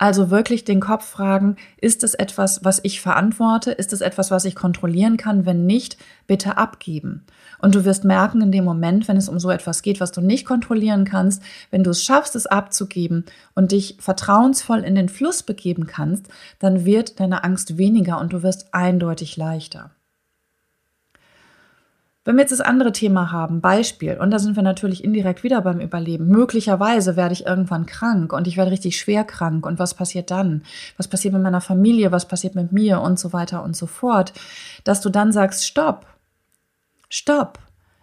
Also 0.00 0.30
wirklich 0.30 0.64
den 0.64 0.78
Kopf 0.78 1.04
fragen, 1.04 1.56
ist 1.80 2.04
es 2.04 2.14
etwas, 2.14 2.64
was 2.64 2.78
ich 2.84 3.00
verantworte? 3.00 3.72
Ist 3.72 3.92
es 3.92 4.00
etwas, 4.00 4.30
was 4.30 4.44
ich 4.44 4.54
kontrollieren 4.54 5.16
kann? 5.16 5.44
Wenn 5.44 5.66
nicht, 5.66 5.96
bitte 6.28 6.56
abgeben. 6.56 7.24
Und 7.60 7.74
du 7.74 7.84
wirst 7.84 8.04
merken 8.04 8.40
in 8.40 8.52
dem 8.52 8.64
Moment, 8.64 9.08
wenn 9.08 9.16
es 9.16 9.28
um 9.28 9.40
so 9.40 9.50
etwas 9.50 9.82
geht, 9.82 9.98
was 9.98 10.12
du 10.12 10.20
nicht 10.20 10.46
kontrollieren 10.46 11.04
kannst, 11.04 11.42
wenn 11.72 11.82
du 11.82 11.90
es 11.90 12.04
schaffst, 12.04 12.36
es 12.36 12.46
abzugeben 12.46 13.24
und 13.56 13.72
dich 13.72 13.96
vertrauensvoll 13.98 14.84
in 14.84 14.94
den 14.94 15.08
Fluss 15.08 15.42
begeben 15.42 15.88
kannst, 15.88 16.28
dann 16.60 16.84
wird 16.84 17.18
deine 17.18 17.42
Angst 17.42 17.76
weniger 17.76 18.20
und 18.20 18.32
du 18.32 18.44
wirst 18.44 18.72
eindeutig 18.72 19.36
leichter. 19.36 19.90
Wenn 22.28 22.36
wir 22.36 22.42
jetzt 22.42 22.52
das 22.52 22.60
andere 22.60 22.92
Thema 22.92 23.32
haben, 23.32 23.62
Beispiel, 23.62 24.18
und 24.20 24.30
da 24.30 24.38
sind 24.38 24.54
wir 24.54 24.62
natürlich 24.62 25.02
indirekt 25.02 25.44
wieder 25.44 25.62
beim 25.62 25.80
Überleben. 25.80 26.28
Möglicherweise 26.28 27.16
werde 27.16 27.32
ich 27.32 27.46
irgendwann 27.46 27.86
krank 27.86 28.34
und 28.34 28.46
ich 28.46 28.58
werde 28.58 28.70
richtig 28.70 28.98
schwer 28.98 29.24
krank. 29.24 29.64
Und 29.64 29.78
was 29.78 29.94
passiert 29.94 30.30
dann? 30.30 30.62
Was 30.98 31.08
passiert 31.08 31.32
mit 31.32 31.42
meiner 31.42 31.62
Familie? 31.62 32.12
Was 32.12 32.28
passiert 32.28 32.54
mit 32.54 32.70
mir? 32.70 33.00
Und 33.00 33.18
so 33.18 33.32
weiter 33.32 33.62
und 33.62 33.74
so 33.74 33.86
fort. 33.86 34.34
Dass 34.84 35.00
du 35.00 35.08
dann 35.08 35.32
sagst, 35.32 35.66
stopp, 35.66 36.04
stopp. 37.08 37.60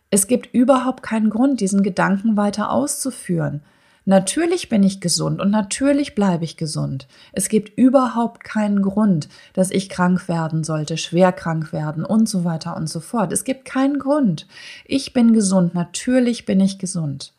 Es 0.09 0.25
gibt 0.25 0.51
überhaupt 0.55 1.03
keinen 1.03 1.29
Grund, 1.29 1.61
diesen 1.61 1.83
Gedanken 1.83 2.35
weiter 2.35 2.71
auszuführen. 2.71 3.61
Natürlich 4.07 4.69
bin 4.69 4.83
ich 4.83 5.01
gesund 5.01 5.41
und 5.41 5.49
natürlich 5.49 6.13
bleibe 6.13 6.43
ich 6.43 6.57
gesund. 6.57 7.07
Es 7.31 7.49
gibt 7.49 7.75
überhaupt 7.77 8.43
keinen 8.43 8.83
Grund, 8.83 9.29
dass 9.53 9.71
ich 9.71 9.89
krank 9.89 10.29
werden 10.29 10.63
sollte, 10.63 10.97
schwer 10.97 11.31
krank 11.31 11.73
werden 11.73 12.05
und 12.05 12.29
so 12.29 12.43
weiter 12.43 12.77
und 12.77 12.87
so 12.87 12.99
fort. 12.99 13.33
Es 13.33 13.43
gibt 13.43 13.65
keinen 13.65 13.97
Grund. 13.97 14.47
Ich 14.85 15.13
bin 15.13 15.33
gesund, 15.33 15.73
natürlich 15.73 16.45
bin 16.45 16.59
ich 16.59 16.77
gesund. 16.77 17.34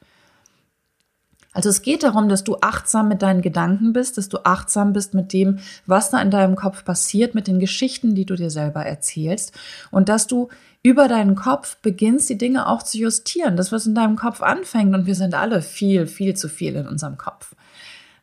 Also 1.56 1.70
es 1.70 1.80
geht 1.80 2.02
darum, 2.02 2.28
dass 2.28 2.44
du 2.44 2.58
achtsam 2.60 3.08
mit 3.08 3.22
deinen 3.22 3.40
Gedanken 3.40 3.94
bist, 3.94 4.18
dass 4.18 4.28
du 4.28 4.44
achtsam 4.44 4.92
bist 4.92 5.14
mit 5.14 5.32
dem, 5.32 5.58
was 5.86 6.10
da 6.10 6.20
in 6.20 6.30
deinem 6.30 6.54
Kopf 6.54 6.84
passiert, 6.84 7.34
mit 7.34 7.46
den 7.46 7.60
Geschichten, 7.60 8.14
die 8.14 8.26
du 8.26 8.34
dir 8.34 8.50
selber 8.50 8.84
erzählst 8.84 9.52
und 9.90 10.10
dass 10.10 10.26
du 10.26 10.50
über 10.82 11.08
deinen 11.08 11.34
Kopf 11.34 11.78
beginnst, 11.78 12.28
die 12.28 12.36
Dinge 12.36 12.68
auch 12.68 12.82
zu 12.82 12.98
justieren. 12.98 13.56
Das, 13.56 13.72
was 13.72 13.86
in 13.86 13.94
deinem 13.94 14.16
Kopf 14.16 14.42
anfängt 14.42 14.94
und 14.94 15.06
wir 15.06 15.14
sind 15.14 15.32
alle 15.32 15.62
viel, 15.62 16.06
viel 16.06 16.36
zu 16.36 16.50
viel 16.50 16.76
in 16.76 16.86
unserem 16.86 17.16
Kopf. 17.16 17.54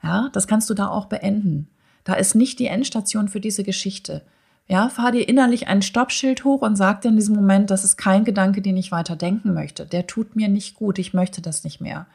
Ja, 0.03 0.29
das 0.31 0.45
kannst 0.45 0.69
du 0.69 0.75
da 0.75 0.89
auch 0.89 1.05
beenden. 1.05 1.67
Da 2.03 2.13
ist 2.13 2.35
nicht 2.35 2.59
die 2.59 2.67
Endstation 2.67 3.29
für 3.29 3.39
diese 3.39 3.63
Geschichte. 3.63 4.21
Ja, 4.67 4.89
fahr 4.89 5.11
dir 5.11 5.27
innerlich 5.27 5.67
ein 5.67 5.81
Stoppschild 5.81 6.43
hoch 6.43 6.61
und 6.61 6.75
sag 6.75 7.01
dir 7.01 7.09
in 7.09 7.15
diesem 7.15 7.35
Moment, 7.35 7.71
das 7.71 7.83
ist 7.83 7.97
kein 7.97 8.25
Gedanke, 8.25 8.61
den 8.61 8.77
ich 8.77 8.91
weiter 8.91 9.15
denken 9.15 9.55
möchte. 9.55 9.87
Der 9.87 10.05
tut 10.05 10.35
mir 10.35 10.49
nicht 10.49 10.75
gut. 10.75 10.99
Ich 10.99 11.15
möchte 11.15 11.41
das 11.41 11.63
nicht 11.63 11.81
mehr. 11.81 12.05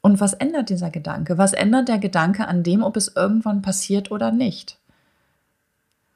Und 0.00 0.20
was 0.20 0.32
ändert 0.32 0.68
dieser 0.68 0.90
Gedanke? 0.90 1.38
Was 1.38 1.52
ändert 1.52 1.88
der 1.88 1.98
Gedanke 1.98 2.46
an 2.46 2.62
dem, 2.62 2.82
ob 2.82 2.96
es 2.96 3.08
irgendwann 3.14 3.62
passiert 3.62 4.10
oder 4.10 4.30
nicht? 4.30 4.78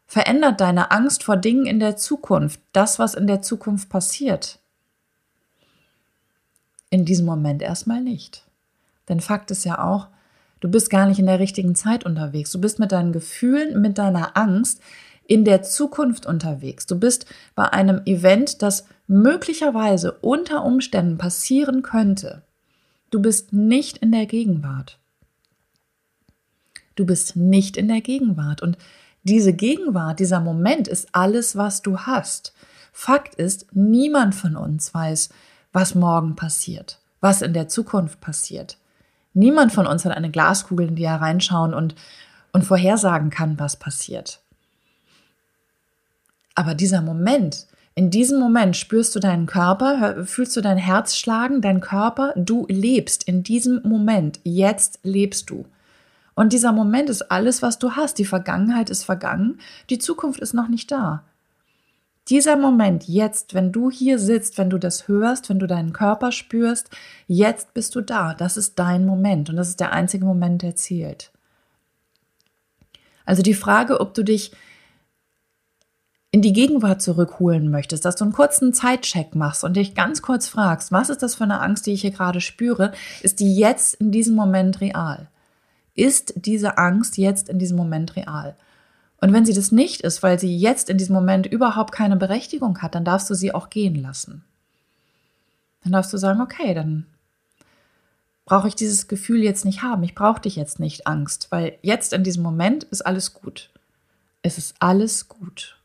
Verändert 0.07 0.61
deine 0.61 0.91
Angst 0.91 1.25
vor 1.25 1.37
Dingen 1.37 1.67
in 1.67 1.81
der 1.81 1.97
Zukunft 1.97 2.61
das, 2.73 2.99
was 2.99 3.15
in 3.15 3.27
der 3.27 3.43
Zukunft 3.43 3.89
passiert? 3.89 4.59
In 6.91 7.05
diesem 7.05 7.25
Moment 7.25 7.63
erstmal 7.63 8.03
nicht. 8.03 8.45
Denn 9.09 9.21
Fakt 9.21 9.51
ist 9.51 9.65
ja 9.65 9.83
auch, 9.83 10.09
du 10.61 10.71
bist 10.71 10.91
gar 10.91 11.07
nicht 11.07 11.19
in 11.19 11.27
der 11.27 11.39
richtigen 11.39 11.75
Zeit 11.75 12.05
unterwegs. 12.05 12.53
Du 12.53 12.61
bist 12.61 12.79
mit 12.79 12.93
deinen 12.93 13.13
Gefühlen, 13.13 13.81
mit 13.81 13.99
deiner 13.99 14.37
Angst 14.37 14.81
in 15.27 15.45
der 15.45 15.63
Zukunft 15.63 16.27
unterwegs. 16.27 16.87
Du 16.87 16.99
bist 16.99 17.27
bei 17.55 17.73
einem 17.73 18.03
Event, 18.05 18.61
das 18.61 18.87
möglicherweise 19.07 20.13
unter 20.13 20.65
Umständen 20.65 21.17
passieren 21.17 21.83
könnte. 21.83 22.43
Du 23.13 23.21
bist 23.21 23.53
nicht 23.53 23.99
in 23.99 24.11
der 24.11 24.25
Gegenwart. 24.25 24.99
Du 26.95 27.05
bist 27.05 27.37
nicht 27.37 27.77
in 27.77 27.87
der 27.87 28.01
Gegenwart. 28.01 28.63
Und 28.63 28.79
diese 29.23 29.53
Gegenwart, 29.53 30.19
dieser 30.19 30.41
Moment 30.41 30.89
ist 30.89 31.15
alles, 31.15 31.55
was 31.55 31.83
du 31.83 31.99
hast. 31.99 32.55
Fakt 32.91 33.35
ist, 33.35 33.67
niemand 33.73 34.35
von 34.35 34.57
uns 34.57 34.95
weiß, 34.95 35.29
was 35.75 35.95
morgen 35.95 36.37
passiert, 36.37 37.01
was 37.21 37.43
in 37.43 37.53
der 37.53 37.69
Zukunft 37.69 38.23
passiert. 38.23 38.79
Niemand 39.35 39.73
von 39.73 39.87
uns 39.87 40.07
hat 40.07 40.17
eine 40.17 40.31
Glaskugel, 40.31 40.89
in 40.89 40.97
die 40.97 41.05
er 41.05 41.21
reinschauen 41.21 41.75
und, 41.75 41.95
und 42.53 42.65
vorhersagen 42.65 43.29
kann, 43.29 43.59
was 43.59 43.77
passiert. 43.77 44.41
Aber 46.55 46.75
dieser 46.75 47.03
Moment, 47.03 47.67
in 47.95 48.11
diesem 48.11 48.41
Moment 48.41 48.77
spürst 48.77 49.15
du 49.15 49.21
deinen 49.21 49.47
Körper, 49.47 50.25
fühlst 50.25 50.57
du 50.57 50.61
dein 50.63 50.79
Herz 50.79 51.17
schlagen, 51.17 51.61
dein 51.61 51.81
Körper, 51.81 52.33
du 52.37 52.67
lebst 52.69 53.25
in 53.25 53.43
diesem 53.43 53.83
Moment, 53.85 54.41
jetzt 54.45 54.99
lebst 55.03 55.51
du. 55.51 55.67
Und 56.35 56.55
dieser 56.55 56.73
Moment 56.73 57.11
ist 57.11 57.31
alles, 57.31 57.61
was 57.61 57.79
du 57.79 57.93
hast. 57.93 58.19
Die 58.19 58.25
Vergangenheit 58.25 58.89
ist 58.89 59.05
vergangen, 59.05 59.61
die 59.91 59.99
Zukunft 59.99 60.41
ist 60.41 60.55
noch 60.55 60.69
nicht 60.69 60.91
da. 60.91 61.25
Dieser 62.29 62.57
Moment, 62.57 63.09
jetzt, 63.09 63.53
wenn 63.53 63.73
du 63.73 63.91
hier 63.91 64.19
sitzt, 64.19 64.57
wenn 64.57 64.71
du 64.71 64.79
das 64.79 65.09
hörst, 65.09 65.51
wenn 65.51 65.59
du 65.59 65.67
deinen 65.67 65.93
Körper 65.93 66.33
spürst, 66.33 66.89
jetzt 67.27 67.75
bist 67.75 67.95
du 67.95 68.01
da. 68.01 68.33
Das 68.33 68.57
ist 68.57 68.79
dein 68.79 69.05
Moment 69.05 69.51
und 69.51 69.57
das 69.57 69.69
ist 69.69 69.81
der 69.81 69.93
einzige 69.93 70.25
Moment, 70.25 70.63
der 70.63 70.77
zählt. 70.77 71.33
Also 73.27 73.43
die 73.43 73.55
Frage, 73.55 74.01
ob 74.01 74.15
du 74.15 74.23
dich 74.23 74.53
in 76.33 76.41
die 76.41 76.55
Gegenwart 76.55 77.03
zurückholen 77.03 77.71
möchtest, 77.71 78.07
dass 78.07 78.17
du 78.17 78.25
einen 78.25 78.33
kurzen 78.33 78.73
Zeitcheck 78.73 79.35
machst 79.35 79.65
und 79.65 79.77
dich 79.77 79.95
ganz 79.95 80.23
kurz 80.23 80.49
fragst, 80.49 80.91
was 80.91 81.11
ist 81.11 81.23
das 81.23 81.35
für 81.35 81.45
eine 81.45 81.61
Angst, 81.61 81.87
die 81.87 81.93
ich 81.93 82.01
hier 82.01 82.11
gerade 82.11 82.41
spüre, 82.41 82.93
ist 83.21 83.39
die 83.39 83.55
jetzt 83.55 83.95
in 83.97 84.11
diesem 84.11 84.35
Moment 84.35 84.81
real? 84.81 85.29
Ist 85.95 86.33
diese 86.35 86.79
Angst 86.79 87.19
jetzt 87.19 87.51
in 87.51 87.59
diesem 87.59 87.77
Moment 87.77 88.17
real? 88.17 88.57
Und 89.21 89.35
wenn 89.35 89.45
sie 89.45 89.53
das 89.53 89.73
nicht 89.73 90.01
ist, 90.01 90.23
weil 90.23 90.39
sie 90.39 90.57
jetzt 90.57 90.89
in 90.89 90.97
diesem 90.97 91.15
Moment 91.15 91.47
überhaupt 91.47 91.93
keine 91.93 92.17
Berechtigung 92.17 92.81
hat, 92.81 92.95
dann 92.95 93.05
darfst 93.05 93.29
du 93.29 93.35
sie 93.35 93.55
auch 93.55 93.69
gehen 93.69 93.95
lassen. 93.95 94.43
Dann 95.85 95.93
darfst 95.93 96.15
du 96.15 96.17
sagen, 96.17 96.41
okay, 96.41 96.73
dann 96.73 97.07
brauche 98.47 98.69
ich 98.69 98.75
dieses 98.75 99.07
Gefühl 99.07 99.43
jetzt 99.43 99.67
nicht 99.67 99.83
haben. 99.83 100.03
Ich 100.03 100.15
brauche 100.15 100.41
dich 100.41 100.57
jetzt 100.57 100.81
nicht, 100.81 101.07
Angst, 101.07 101.49
weil 101.51 101.79
jetzt 101.83 102.15
in 102.15 102.25
diesem 102.25 102.43
Moment 102.43 102.85
ist 102.85 103.05
alles 103.05 103.35
gut. 103.35 103.71
Es 104.41 104.57
ist 104.57 104.75
alles 104.81 105.29
gut. 105.29 105.77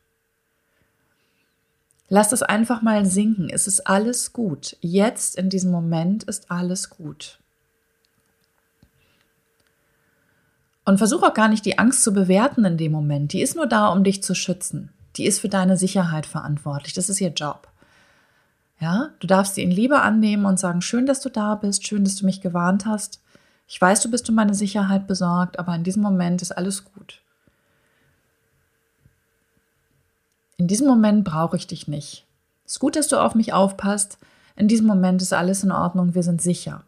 Lass 2.09 2.31
es 2.31 2.41
einfach 2.41 2.81
mal 2.81 3.05
sinken. 3.05 3.49
Es 3.49 3.67
ist 3.67 3.87
alles 3.87 4.31
gut. 4.31 4.77
Jetzt 4.79 5.35
in 5.35 5.49
diesem 5.49 5.71
Moment 5.71 6.23
ist 6.23 6.49
alles 6.49 6.89
gut. 6.89 7.39
Und 10.85 10.99
versuch 10.99 11.21
auch 11.23 11.33
gar 11.33 11.49
nicht 11.49 11.65
die 11.65 11.77
Angst 11.77 12.01
zu 12.03 12.13
bewerten 12.13 12.63
in 12.63 12.77
dem 12.77 12.93
Moment. 12.93 13.33
Die 13.33 13.41
ist 13.41 13.57
nur 13.57 13.67
da, 13.67 13.89
um 13.89 14.05
dich 14.05 14.23
zu 14.23 14.33
schützen. 14.35 14.93
Die 15.17 15.25
ist 15.25 15.41
für 15.41 15.49
deine 15.49 15.75
Sicherheit 15.75 16.25
verantwortlich. 16.25 16.93
Das 16.93 17.09
ist 17.09 17.19
ihr 17.19 17.33
Job. 17.33 17.67
Ja, 18.79 19.09
du 19.19 19.27
darfst 19.27 19.55
sie 19.55 19.63
in 19.63 19.71
Liebe 19.71 20.01
annehmen 20.01 20.45
und 20.45 20.59
sagen, 20.59 20.81
schön, 20.81 21.05
dass 21.05 21.19
du 21.19 21.29
da 21.29 21.55
bist, 21.55 21.85
schön, 21.85 22.03
dass 22.03 22.15
du 22.15 22.25
mich 22.25 22.41
gewarnt 22.41 22.85
hast. 22.85 23.21
Ich 23.67 23.81
weiß, 23.81 24.01
du 24.01 24.11
bist 24.11 24.29
um 24.29 24.35
meine 24.35 24.53
Sicherheit 24.53 25.07
besorgt, 25.07 25.59
aber 25.59 25.75
in 25.75 25.83
diesem 25.83 26.03
Moment 26.03 26.41
ist 26.41 26.51
alles 26.51 26.85
gut. 26.85 27.21
In 30.57 30.67
diesem 30.67 30.87
Moment 30.87 31.23
brauche 31.23 31.55
ich 31.55 31.67
dich 31.67 31.87
nicht. 31.87 32.25
Es 32.65 32.73
ist 32.73 32.79
gut, 32.79 32.95
dass 32.95 33.07
du 33.07 33.21
auf 33.21 33.35
mich 33.35 33.53
aufpasst. 33.53 34.17
In 34.55 34.67
diesem 34.67 34.87
Moment 34.87 35.21
ist 35.21 35.33
alles 35.33 35.63
in 35.63 35.71
Ordnung. 35.71 36.15
Wir 36.15 36.23
sind 36.23 36.41
sicher. 36.41 36.83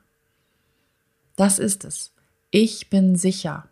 Das 1.35 1.59
ist 1.59 1.85
es. 1.85 2.11
Ich 2.51 2.89
bin 2.89 3.15
sicher. 3.15 3.67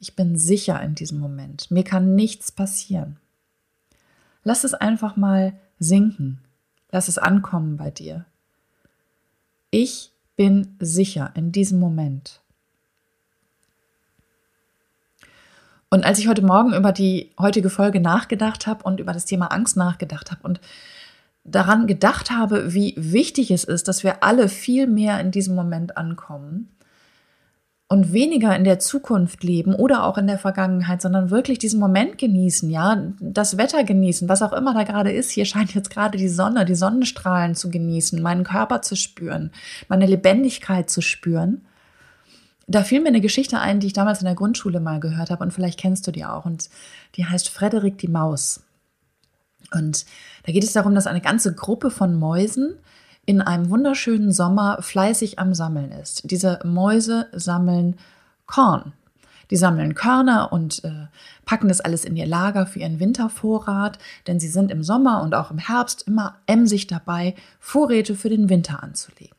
Ich 0.00 0.16
bin 0.16 0.36
sicher 0.36 0.82
in 0.82 0.94
diesem 0.94 1.18
Moment. 1.18 1.70
Mir 1.70 1.84
kann 1.84 2.14
nichts 2.14 2.52
passieren. 2.52 3.18
Lass 4.42 4.64
es 4.64 4.74
einfach 4.74 5.16
mal 5.16 5.58
sinken. 5.78 6.40
Lass 6.90 7.08
es 7.08 7.18
ankommen 7.18 7.76
bei 7.76 7.90
dir. 7.90 8.26
Ich 9.70 10.12
bin 10.36 10.76
sicher 10.80 11.30
in 11.34 11.52
diesem 11.52 11.78
Moment. 11.78 12.40
Und 15.90 16.04
als 16.04 16.18
ich 16.18 16.28
heute 16.28 16.42
Morgen 16.44 16.74
über 16.74 16.92
die 16.92 17.32
heutige 17.38 17.70
Folge 17.70 18.00
nachgedacht 18.00 18.66
habe 18.66 18.82
und 18.84 19.00
über 19.00 19.12
das 19.12 19.24
Thema 19.24 19.52
Angst 19.52 19.76
nachgedacht 19.76 20.30
habe 20.30 20.42
und 20.42 20.60
daran 21.44 21.86
gedacht 21.86 22.30
habe, 22.30 22.74
wie 22.74 22.94
wichtig 22.96 23.52
es 23.52 23.62
ist, 23.62 23.86
dass 23.86 24.02
wir 24.02 24.24
alle 24.24 24.48
viel 24.48 24.88
mehr 24.88 25.20
in 25.20 25.30
diesem 25.30 25.54
Moment 25.54 25.96
ankommen 25.96 26.76
und 27.88 28.12
weniger 28.12 28.56
in 28.56 28.64
der 28.64 28.80
Zukunft 28.80 29.44
leben 29.44 29.72
oder 29.72 30.04
auch 30.04 30.18
in 30.18 30.26
der 30.26 30.38
Vergangenheit, 30.38 31.00
sondern 31.00 31.30
wirklich 31.30 31.58
diesen 31.60 31.78
Moment 31.78 32.18
genießen, 32.18 32.68
ja, 32.68 33.00
das 33.20 33.58
Wetter 33.58 33.84
genießen, 33.84 34.28
was 34.28 34.42
auch 34.42 34.52
immer 34.52 34.74
da 34.74 34.82
gerade 34.82 35.12
ist. 35.12 35.30
Hier 35.30 35.44
scheint 35.44 35.72
jetzt 35.72 35.90
gerade 35.90 36.18
die 36.18 36.28
Sonne, 36.28 36.64
die 36.64 36.74
Sonnenstrahlen 36.74 37.54
zu 37.54 37.70
genießen, 37.70 38.20
meinen 38.20 38.42
Körper 38.42 38.82
zu 38.82 38.96
spüren, 38.96 39.52
meine 39.88 40.06
Lebendigkeit 40.06 40.90
zu 40.90 41.00
spüren 41.00 41.64
da 42.66 42.82
fiel 42.82 43.00
mir 43.00 43.08
eine 43.08 43.20
Geschichte 43.20 43.60
ein, 43.60 43.80
die 43.80 43.88
ich 43.88 43.92
damals 43.92 44.20
in 44.20 44.26
der 44.26 44.34
Grundschule 44.34 44.80
mal 44.80 45.00
gehört 45.00 45.30
habe 45.30 45.44
und 45.44 45.52
vielleicht 45.52 45.78
kennst 45.78 46.06
du 46.06 46.10
die 46.10 46.24
auch. 46.24 46.44
Und 46.44 46.68
die 47.14 47.26
heißt 47.26 47.48
Frederik 47.48 47.98
die 47.98 48.08
Maus. 48.08 48.62
Und 49.72 50.04
da 50.44 50.52
geht 50.52 50.64
es 50.64 50.72
darum, 50.72 50.94
dass 50.94 51.06
eine 51.06 51.20
ganze 51.20 51.54
Gruppe 51.54 51.90
von 51.90 52.18
Mäusen 52.18 52.76
in 53.24 53.40
einem 53.40 53.70
wunderschönen 53.70 54.32
Sommer 54.32 54.78
fleißig 54.80 55.38
am 55.38 55.54
Sammeln 55.54 55.90
ist. 55.92 56.30
Diese 56.30 56.60
Mäuse 56.64 57.26
sammeln 57.32 57.96
Korn. 58.46 58.92
Die 59.50 59.56
sammeln 59.56 59.94
Körner 59.94 60.52
und 60.52 60.82
äh, 60.84 61.06
packen 61.44 61.68
das 61.68 61.80
alles 61.80 62.04
in 62.04 62.16
ihr 62.16 62.26
Lager 62.26 62.66
für 62.66 62.80
ihren 62.80 62.98
Wintervorrat, 62.98 63.98
denn 64.26 64.40
sie 64.40 64.48
sind 64.48 64.72
im 64.72 64.82
Sommer 64.82 65.22
und 65.22 65.34
auch 65.34 65.52
im 65.52 65.58
Herbst 65.58 66.02
immer 66.06 66.36
emsig 66.46 66.88
dabei, 66.88 67.34
Vorräte 67.60 68.16
für 68.16 68.28
den 68.28 68.48
Winter 68.48 68.82
anzulegen. 68.82 69.36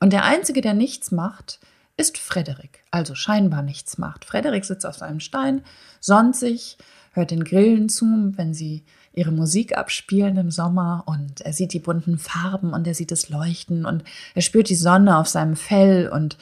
Und 0.00 0.12
der 0.12 0.24
Einzige, 0.24 0.62
der 0.62 0.74
nichts 0.74 1.12
macht, 1.12 1.60
ist 2.00 2.18
Frederik, 2.18 2.82
also 2.90 3.14
scheinbar 3.14 3.62
nichts 3.62 3.98
macht. 3.98 4.24
Frederik 4.24 4.64
sitzt 4.64 4.86
auf 4.86 4.96
seinem 4.96 5.20
Stein, 5.20 5.62
sonnt 6.00 6.34
sich, 6.34 6.78
hört 7.12 7.30
den 7.30 7.44
Grillen 7.44 7.88
zu, 7.88 8.06
wenn 8.36 8.54
sie 8.54 8.84
ihre 9.12 9.32
Musik 9.32 9.76
abspielen 9.76 10.36
im 10.36 10.50
Sommer. 10.50 11.02
Und 11.06 11.40
er 11.42 11.52
sieht 11.52 11.72
die 11.72 11.80
bunten 11.80 12.18
Farben 12.18 12.72
und 12.72 12.86
er 12.86 12.94
sieht 12.94 13.12
es 13.12 13.28
leuchten. 13.28 13.84
Und 13.84 14.04
er 14.34 14.42
spürt 14.42 14.68
die 14.68 14.76
Sonne 14.76 15.18
auf 15.18 15.28
seinem 15.28 15.56
Fell. 15.56 16.08
Und 16.08 16.38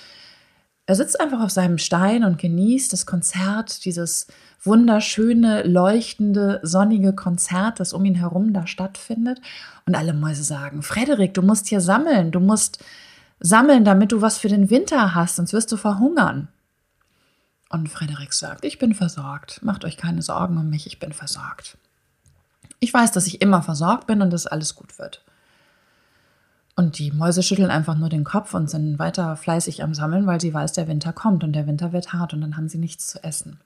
er 0.87 0.95
sitzt 0.95 1.21
einfach 1.21 1.41
auf 1.41 1.51
seinem 1.51 1.79
Stein 1.79 2.25
und 2.25 2.39
genießt 2.39 2.93
das 2.93 3.07
Konzert, 3.07 3.85
dieses 3.85 4.27
wunderschöne, 4.63 5.63
leuchtende, 5.63 6.61
sonnige 6.63 7.15
Konzert, 7.15 7.81
das 7.81 7.93
um 7.93 8.05
ihn 8.05 8.17
herum 8.17 8.53
da 8.53 8.67
stattfindet. 8.67 9.41
Und 9.87 9.95
alle 9.95 10.13
Mäuse 10.13 10.45
sagen, 10.45 10.83
Frederik, 10.83 11.35
du 11.35 11.43
musst 11.43 11.69
hier 11.69 11.81
sammeln, 11.81 12.31
du 12.31 12.41
musst 12.41 12.85
sammeln, 13.41 13.85
damit 13.85 14.13
du 14.13 14.21
was 14.21 14.39
für 14.39 14.49
den 14.49 14.71
Winter 14.71 15.15
hast, 15.15 15.37
sonst 15.37 15.53
wirst 15.53 15.71
du 15.73 15.77
verhungern. 15.77 16.49
Und 17.71 17.89
Frederik 17.89 18.33
sagt, 18.33 18.65
ich 18.65 18.79
bin 18.79 18.95
versorgt, 18.95 19.63
macht 19.63 19.85
euch 19.85 19.97
keine 19.97 20.23
Sorgen 20.23 20.57
um 20.57 20.71
mich, 20.71 20.87
ich 20.87 20.99
bin 20.99 21.13
versorgt. 21.13 21.77
Ich 22.81 22.95
weiß, 22.95 23.13
dass 23.13 23.27
ich 23.27 23.43
immer 23.43 23.63
versorgt 23.63 24.07
bin 24.07 24.23
und 24.23 24.33
dass 24.33 24.47
alles 24.47 24.75
gut 24.75 24.99
wird. 24.99 25.23
Und 26.77 26.99
die 26.99 27.11
Mäuse 27.11 27.43
schütteln 27.43 27.71
einfach 27.71 27.99
nur 27.99 28.09
den 28.09 28.23
Kopf 28.23 28.55
und 28.55 28.71
sind 28.71 29.01
weiter 29.01 29.37
fleißig 29.37 29.83
am 29.83 29.95
Sammeln, 29.95 30.27
weil 30.27 30.41
sie 30.41 30.55
weiß, 30.55 30.73
der 30.75 30.87
Winter 30.87 31.13
kommt 31.13 31.43
und 31.43 31.53
der 31.53 31.67
Winter 31.67 31.93
wird 31.93 32.13
hart 32.13 32.35
und 32.35 32.41
dann 32.41 32.57
haben 32.57 32.69
sie 32.69 32.79
nichts 32.79 33.09
zu 33.09 33.23
essen. 33.25 33.59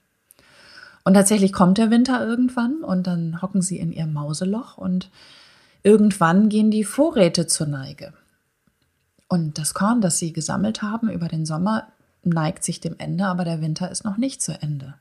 Und 1.03 1.13
tatsächlich 1.13 1.53
kommt 1.53 1.77
der 1.77 1.91
Winter 1.91 2.25
irgendwann 2.25 2.83
und 2.83 3.05
dann 3.05 3.41
hocken 3.41 3.61
sie 3.61 3.77
in 3.77 3.91
ihrem 3.91 4.13
Mauseloch 4.13 4.77
und 4.77 5.09
irgendwann 5.83 6.49
gehen 6.49 6.71
die 6.71 6.83
Vorräte 6.83 7.45
zur 7.45 7.67
Neige. 7.67 8.13
Und 9.33 9.57
das 9.57 9.73
Korn, 9.73 9.99
das 9.99 10.19
sie 10.19 10.31
gesammelt 10.31 10.83
haben 10.83 11.09
über 11.09 11.27
den 11.27 11.47
Sommer, 11.47 11.87
neigt 12.23 12.63
sich 12.63 12.81
dem 12.81 12.93
Ende, 12.99 13.25
aber 13.25 13.45
der 13.45 13.61
Winter 13.61 13.89
ist 13.89 14.05
noch 14.05 14.17
nicht 14.17 14.43
zu 14.43 14.51
Ende. 14.61 14.93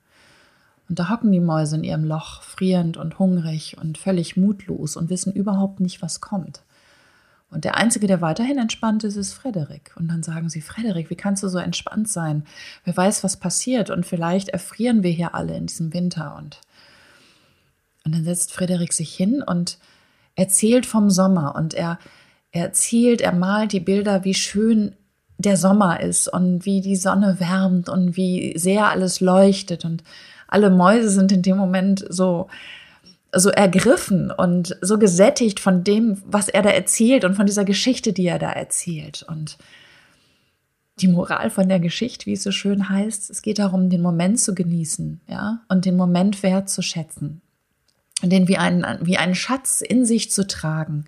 Und 0.89 0.99
da 0.99 1.11
hocken 1.11 1.31
die 1.33 1.39
Mäuse 1.39 1.77
in 1.77 1.85
ihrem 1.85 2.05
Loch, 2.05 2.41
frierend 2.41 2.97
und 2.97 3.19
hungrig 3.19 3.77
und 3.79 3.99
völlig 3.99 4.39
mutlos 4.39 4.97
und 4.97 5.11
wissen 5.11 5.35
überhaupt 5.35 5.81
nicht, 5.81 6.01
was 6.01 6.23
kommt. 6.23 6.63
Und 7.51 7.65
der 7.65 7.77
Einzige, 7.77 8.07
der 8.07 8.23
weiterhin 8.23 8.57
entspannt 8.57 9.05
ist, 9.05 9.17
ist 9.17 9.35
Frederik. 9.35 9.93
Und 9.97 10.09
dann 10.09 10.23
sagen 10.23 10.49
sie, 10.49 10.63
Frederik, 10.63 11.11
wie 11.11 11.15
kannst 11.15 11.43
du 11.43 11.49
so 11.49 11.59
entspannt 11.59 12.09
sein? 12.09 12.47
Wer 12.87 12.97
weiß, 12.97 13.23
was 13.25 13.37
passiert? 13.37 13.91
Und 13.91 14.07
vielleicht 14.07 14.49
erfrieren 14.49 15.03
wir 15.03 15.11
hier 15.11 15.35
alle 15.35 15.55
in 15.59 15.67
diesem 15.67 15.93
Winter. 15.93 16.37
Und, 16.39 16.59
und 18.07 18.15
dann 18.15 18.25
setzt 18.25 18.55
Frederik 18.55 18.95
sich 18.95 19.15
hin 19.15 19.43
und 19.43 19.77
erzählt 20.37 20.87
vom 20.87 21.11
Sommer. 21.11 21.55
Und 21.55 21.75
er, 21.75 21.99
er 22.53 22.67
erzählt, 22.67 23.21
er 23.21 23.33
malt 23.33 23.73
die 23.73 23.81
Bilder, 23.81 24.25
wie 24.25 24.35
schön 24.35 24.95
der 25.39 25.57
Sommer 25.57 26.01
ist 26.01 26.29
und 26.29 26.65
wie 26.67 26.81
die 26.81 26.97
Sonne 26.97 27.41
wärmt 27.41 27.89
und 27.89 28.17
wie 28.17 28.57
sehr 28.57 28.89
alles 28.89 29.21
leuchtet. 29.21 29.85
Und 29.85 30.05
alle 30.47 30.71
Mäuse 30.71 31.09
sind 31.09 31.33
in 31.33 31.43
dem 31.43 31.57
Moment 31.57 32.05
so, 32.09 32.49
so 33.35 33.49
ergriffen 33.49 34.31
und 34.31 34.77
so 34.83 34.99
gesättigt 34.99 35.59
von 35.59 35.83
dem, 35.83 36.23
was 36.27 36.49
er 36.49 36.63
da 36.63 36.71
erzählt 36.71 37.25
und 37.25 37.35
von 37.35 37.47
dieser 37.47 37.65
Geschichte, 37.65 38.13
die 38.13 38.27
er 38.27 38.39
da 38.39 38.53
erzählt. 38.53 39.25
Und 39.27 39.57
die 41.01 41.09
Moral 41.09 41.49
von 41.49 41.69
der 41.69 41.81
Geschichte, 41.81 42.27
wie 42.27 42.35
es 42.35 42.43
so 42.43 42.53
schön 42.53 42.91
heißt, 42.91 43.31
es 43.31 43.41
geht 43.41 43.59
darum, 43.59 43.89
den 43.89 44.03
Moment 44.03 44.39
zu 44.39 44.55
genießen, 44.55 45.23
ja, 45.27 45.63
und 45.69 45.87
den 45.87 45.97
Moment 45.97 46.43
wertzuschätzen. 46.43 47.41
Und 48.23 48.31
den 48.31 48.47
wie 48.47 48.59
einen, 48.59 48.85
wie 49.01 49.17
einen 49.17 49.35
Schatz 49.35 49.81
in 49.81 50.05
sich 50.05 50.31
zu 50.31 50.47
tragen 50.47 51.07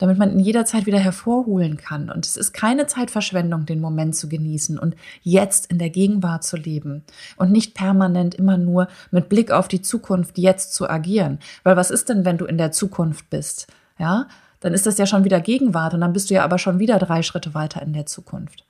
damit 0.00 0.16
man 0.16 0.32
ihn 0.32 0.40
jederzeit 0.40 0.86
wieder 0.86 0.98
hervorholen 0.98 1.76
kann. 1.76 2.10
Und 2.10 2.24
es 2.24 2.38
ist 2.38 2.52
keine 2.52 2.86
Zeitverschwendung, 2.86 3.66
den 3.66 3.80
Moment 3.80 4.16
zu 4.16 4.30
genießen 4.30 4.78
und 4.78 4.96
jetzt 5.22 5.70
in 5.70 5.78
der 5.78 5.90
Gegenwart 5.90 6.42
zu 6.42 6.56
leben 6.56 7.04
und 7.36 7.52
nicht 7.52 7.74
permanent 7.74 8.34
immer 8.34 8.56
nur 8.56 8.88
mit 9.10 9.28
Blick 9.28 9.50
auf 9.50 9.68
die 9.68 9.82
Zukunft 9.82 10.38
jetzt 10.38 10.72
zu 10.72 10.88
agieren. 10.88 11.38
Weil 11.64 11.76
was 11.76 11.90
ist 11.90 12.08
denn, 12.08 12.24
wenn 12.24 12.38
du 12.38 12.46
in 12.46 12.56
der 12.56 12.72
Zukunft 12.72 13.28
bist? 13.28 13.66
Ja, 13.98 14.26
dann 14.60 14.72
ist 14.72 14.86
das 14.86 14.96
ja 14.96 15.04
schon 15.04 15.24
wieder 15.24 15.40
Gegenwart 15.40 15.92
und 15.92 16.00
dann 16.00 16.14
bist 16.14 16.30
du 16.30 16.34
ja 16.34 16.44
aber 16.44 16.56
schon 16.56 16.78
wieder 16.78 16.98
drei 16.98 17.22
Schritte 17.22 17.52
weiter 17.52 17.82
in 17.82 17.92
der 17.92 18.06
Zukunft. 18.06 18.64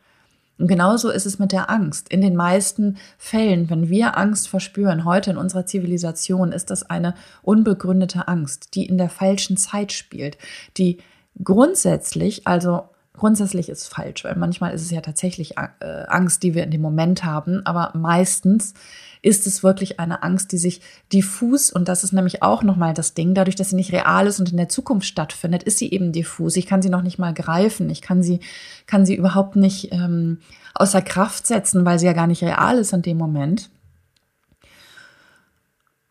Und 0.59 0.67
genauso 0.67 1.11
ist 1.11 1.27
es 1.27 1.39
mit 1.39 1.53
der 1.53 1.71
Angst. 1.71 2.11
In 2.11 2.21
den 2.21 2.35
meisten 2.35 2.99
Fällen, 3.19 3.71
wenn 3.71 3.89
wir 3.89 4.19
Angst 4.19 4.49
verspüren, 4.49 5.05
heute 5.05 5.31
in 5.31 5.37
unserer 5.37 5.65
Zivilisation, 5.65 6.51
ist 6.51 6.71
das 6.71 6.91
eine 6.91 7.15
unbegründete 7.43 8.27
Angst, 8.27 8.75
die 8.75 8.85
in 8.85 8.99
der 8.99 9.09
falschen 9.09 9.57
Zeit 9.57 9.93
spielt, 9.93 10.37
die 10.77 10.99
Grundsätzlich, 11.43 12.47
also 12.47 12.85
grundsätzlich 13.17 13.69
ist 13.69 13.87
falsch, 13.87 14.25
weil 14.25 14.37
manchmal 14.37 14.75
ist 14.75 14.83
es 14.83 14.91
ja 14.91 15.01
tatsächlich 15.01 15.57
äh, 15.59 16.05
Angst, 16.09 16.43
die 16.43 16.55
wir 16.55 16.65
in 16.65 16.71
dem 16.71 16.81
Moment 16.81 17.25
haben, 17.25 17.65
aber 17.67 17.93
meistens 17.95 18.75
ist 19.23 19.47
es 19.47 19.63
wirklich 19.63 20.01
eine 20.01 20.23
Angst, 20.23 20.53
die 20.53 20.59
sich 20.59 20.81
diffus, 21.13 21.71
und 21.71 21.89
das 21.89 22.05
ist 22.05 22.13
nämlich 22.13 22.43
auch 22.43 22.63
nochmal 22.63 22.95
das 22.95 23.13
Ding, 23.15 23.35
dadurch, 23.35 23.57
dass 23.57 23.71
sie 23.71 23.77
nicht 23.77 23.93
real 23.93 24.27
ist 24.27 24.41
und 24.41 24.51
in 24.51 24.57
der 24.57 24.71
Zukunft 24.71 25.07
stattfindet, 25.07 25.63
ist 25.63 25.79
sie 25.79 25.91
eben 25.91 26.13
diffus. 26.13 26.57
Ich 26.57 26.67
kann 26.67 26.81
sie 26.81 26.89
noch 26.89 27.03
nicht 27.03 27.19
mal 27.19 27.35
greifen. 27.35 27.91
Ich 27.91 28.01
kann 28.01 28.23
sie, 28.23 28.41
kann 28.87 29.05
sie 29.05 29.15
überhaupt 29.15 29.57
nicht 29.57 29.93
ähm, 29.93 30.39
außer 30.75 31.03
Kraft 31.03 31.47
setzen, 31.47 31.85
weil 31.85 31.99
sie 31.99 32.07
ja 32.07 32.15
gar 32.15 32.27
nicht 32.27 32.43
real 32.43 32.79
ist 32.79 32.95
in 32.95 33.03
dem 33.03 33.19
Moment. 33.19 33.71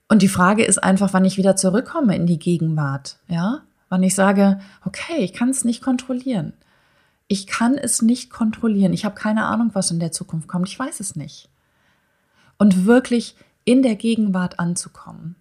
Und 0.08 0.22
die 0.22 0.28
Frage 0.28 0.64
ist 0.64 0.84
einfach, 0.84 1.14
wann 1.14 1.26
ich 1.26 1.38
wieder 1.38 1.56
zurückkomme 1.56 2.16
in 2.16 2.28
die 2.28 2.40
Gegenwart, 2.40 3.18
ja? 3.28 3.62
Wann 3.90 4.04
ich 4.04 4.16
sage, 4.16 4.60
okay, 4.86 5.18
ich 5.18 5.34
kann 5.34 5.50
es 5.50 5.66
nicht 5.66 5.82
kontrollieren. 5.82 6.54
Ich 7.28 7.48
kann 7.48 7.76
es 7.76 8.02
nicht 8.02 8.30
kontrollieren. 8.30 8.94
Ich 8.94 9.06
habe 9.06 9.16
keine 9.16 9.46
Ahnung, 9.46 9.72
was 9.74 9.92
in 9.92 10.00
der 10.00 10.12
Zukunft 10.12 10.48
kommt. 10.48 10.68
Ich 10.68 10.80
weiß 10.80 11.00
es 11.00 11.16
nicht. 11.16 11.50
Und 12.58 12.86
wirklich 12.86 13.36
in 13.66 13.84
der 13.84 13.96
Gegenwart 13.96 14.60
anzukommen. 14.60 15.36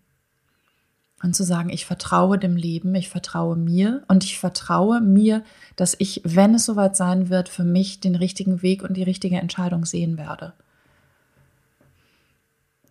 Und 1.22 1.34
zu 1.34 1.42
sagen, 1.42 1.70
ich 1.70 1.84
vertraue 1.84 2.38
dem 2.38 2.56
Leben, 2.56 2.94
ich 2.94 3.08
vertraue 3.08 3.56
mir 3.56 4.04
und 4.06 4.22
ich 4.22 4.38
vertraue 4.38 5.00
mir, 5.00 5.42
dass 5.74 5.96
ich, 5.98 6.20
wenn 6.24 6.54
es 6.54 6.64
soweit 6.64 6.96
sein 6.96 7.28
wird, 7.28 7.48
für 7.48 7.64
mich 7.64 7.98
den 7.98 8.14
richtigen 8.14 8.62
Weg 8.62 8.82
und 8.84 8.96
die 8.96 9.02
richtige 9.02 9.36
Entscheidung 9.36 9.84
sehen 9.84 10.16
werde. 10.16 10.52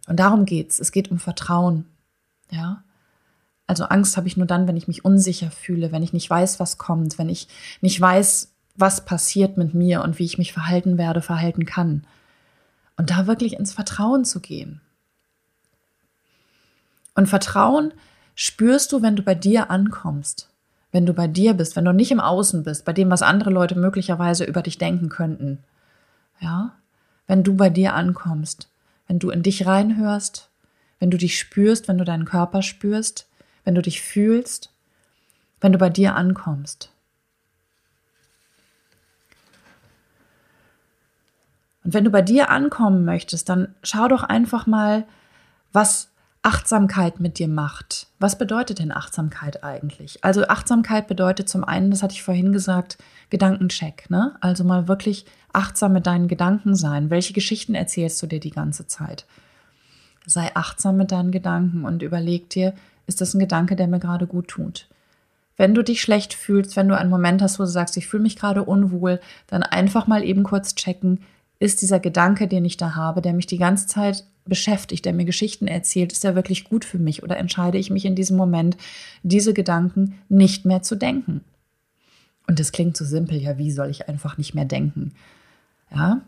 Und 0.07 0.19
darum 0.19 0.45
geht's. 0.45 0.79
Es 0.79 0.91
geht 0.91 1.09
um 1.09 1.19
Vertrauen. 1.19 1.85
Ja. 2.51 2.83
Also 3.67 3.83
Angst 3.83 4.15
habe 4.15 4.27
ich 4.27 4.37
nur 4.37 4.47
dann, 4.47 4.67
wenn 4.67 4.77
ich 4.77 4.87
mich 4.87 5.03
unsicher 5.03 5.51
fühle, 5.51 5.91
wenn 5.91 6.01
ich 6.01 6.13
nicht 6.13 6.29
weiß, 6.29 6.59
was 6.59 6.77
kommt, 6.77 7.17
wenn 7.17 7.27
ich 7.27 7.49
nicht 7.81 7.99
weiß, 7.99 8.53
was 8.75 9.03
passiert 9.03 9.57
mit 9.57 9.73
mir 9.73 10.01
und 10.01 10.19
wie 10.19 10.25
ich 10.25 10.37
mich 10.37 10.53
verhalten 10.53 10.97
werde, 10.97 11.21
verhalten 11.21 11.65
kann. 11.65 12.05
Und 12.95 13.11
da 13.11 13.27
wirklich 13.27 13.53
ins 13.53 13.73
Vertrauen 13.73 14.23
zu 14.23 14.39
gehen. 14.39 14.81
Und 17.13 17.27
Vertrauen 17.27 17.93
spürst 18.35 18.91
du, 18.91 19.01
wenn 19.01 19.15
du 19.15 19.23
bei 19.23 19.35
dir 19.35 19.69
ankommst, 19.69 20.49
wenn 20.91 21.05
du 21.05 21.13
bei 21.13 21.27
dir 21.27 21.53
bist, 21.53 21.75
wenn 21.75 21.85
du 21.85 21.91
nicht 21.91 22.11
im 22.11 22.19
Außen 22.19 22.63
bist, 22.63 22.85
bei 22.85 22.93
dem, 22.93 23.09
was 23.09 23.21
andere 23.21 23.49
Leute 23.49 23.77
möglicherweise 23.77 24.45
über 24.45 24.61
dich 24.61 24.77
denken 24.77 25.09
könnten. 25.09 25.59
Ja? 26.39 26.75
Wenn 27.25 27.43
du 27.43 27.55
bei 27.55 27.69
dir 27.69 27.95
ankommst, 27.95 28.69
wenn 29.07 29.19
du 29.19 29.29
in 29.29 29.43
dich 29.43 29.65
reinhörst, 29.65 30.49
wenn 30.99 31.11
du 31.11 31.17
dich 31.17 31.37
spürst, 31.37 31.87
wenn 31.87 31.97
du 31.97 32.05
deinen 32.05 32.25
Körper 32.25 32.61
spürst, 32.61 33.27
wenn 33.67 33.75
du 33.75 33.81
dich 33.81 34.01
fühlst, 34.01 34.71
wenn 35.59 35.73
du 35.73 35.77
bei 35.77 35.89
dir 35.89 36.15
ankommst. 36.15 36.89
Und 41.83 41.93
wenn 41.93 42.05
du 42.05 42.09
bei 42.09 42.21
dir 42.21 42.49
ankommen 42.49 43.03
möchtest, 43.03 43.49
dann 43.49 43.75
schau 43.83 44.07
doch 44.07 44.23
einfach 44.23 44.67
mal, 44.67 45.05
was 45.73 46.11
Achtsamkeit 46.43 47.19
mit 47.19 47.39
dir 47.39 47.49
macht. 47.49 48.07
Was 48.19 48.37
bedeutet 48.37 48.79
denn 48.79 48.93
Achtsamkeit 48.93 49.65
eigentlich? 49.65 50.23
Also 50.23 50.47
Achtsamkeit 50.47 51.09
bedeutet 51.09 51.49
zum 51.49 51.65
einen, 51.65 51.91
das 51.91 52.03
hatte 52.03 52.13
ich 52.13 52.23
vorhin 52.23 52.53
gesagt, 52.53 52.97
Gedankencheck. 53.29 54.09
Ne? 54.09 54.37
Also 54.39 54.63
mal 54.63 54.87
wirklich 54.87 55.25
achtsam 55.51 55.91
mit 55.91 56.07
deinen 56.07 56.29
Gedanken 56.29 56.73
sein. 56.73 57.09
Welche 57.09 57.33
Geschichten 57.33 57.75
erzählst 57.75 58.23
du 58.23 58.27
dir 58.27 58.39
die 58.39 58.51
ganze 58.51 58.87
Zeit? 58.87 59.25
Sei 60.25 60.55
achtsam 60.55 60.95
mit 60.95 61.11
deinen 61.11 61.31
Gedanken 61.31 61.83
und 61.83 62.01
überleg 62.01 62.49
dir, 62.49 62.73
ist 63.07 63.21
das 63.21 63.33
ein 63.33 63.39
Gedanke, 63.39 63.75
der 63.75 63.87
mir 63.87 63.99
gerade 63.99 64.27
gut 64.27 64.49
tut. 64.49 64.87
Wenn 65.55 65.73
du 65.73 65.83
dich 65.83 66.01
schlecht 66.01 66.33
fühlst, 66.35 66.75
wenn 66.75 66.87
du 66.87 66.97
einen 66.97 67.09
Moment 67.09 67.41
hast, 67.41 67.57
wo 67.57 67.63
du 67.63 67.69
sagst, 67.69 67.97
ich 67.97 68.07
fühle 68.07 68.23
mich 68.23 68.35
gerade 68.35 68.63
unwohl, 68.63 69.19
dann 69.47 69.63
einfach 69.63 70.05
mal 70.05 70.23
eben 70.23 70.43
kurz 70.43 70.75
checken, 70.75 71.21
ist 71.59 71.81
dieser 71.81 71.99
Gedanke, 71.99 72.47
den 72.47 72.65
ich 72.65 72.77
da 72.77 72.95
habe, 72.95 73.21
der 73.21 73.33
mich 73.33 73.47
die 73.47 73.57
ganze 73.57 73.87
Zeit 73.87 74.25
beschäftigt, 74.45 75.05
der 75.05 75.13
mir 75.13 75.25
Geschichten 75.25 75.67
erzählt, 75.67 76.11
ist 76.11 76.23
der 76.23 76.35
wirklich 76.35 76.65
gut 76.65 76.85
für 76.85 76.99
mich 76.99 77.23
oder 77.23 77.37
entscheide 77.37 77.79
ich 77.79 77.89
mich 77.89 78.05
in 78.05 78.15
diesem 78.15 78.37
Moment, 78.37 78.77
diese 79.23 79.53
Gedanken 79.53 80.19
nicht 80.29 80.65
mehr 80.65 80.83
zu 80.83 80.95
denken? 80.95 81.41
Und 82.47 82.59
das 82.59 82.71
klingt 82.71 82.95
so 82.95 83.03
simpel, 83.03 83.37
ja, 83.37 83.57
wie 83.57 83.71
soll 83.71 83.89
ich 83.89 84.07
einfach 84.07 84.37
nicht 84.37 84.53
mehr 84.53 84.65
denken? 84.65 85.13
Ja, 85.93 86.21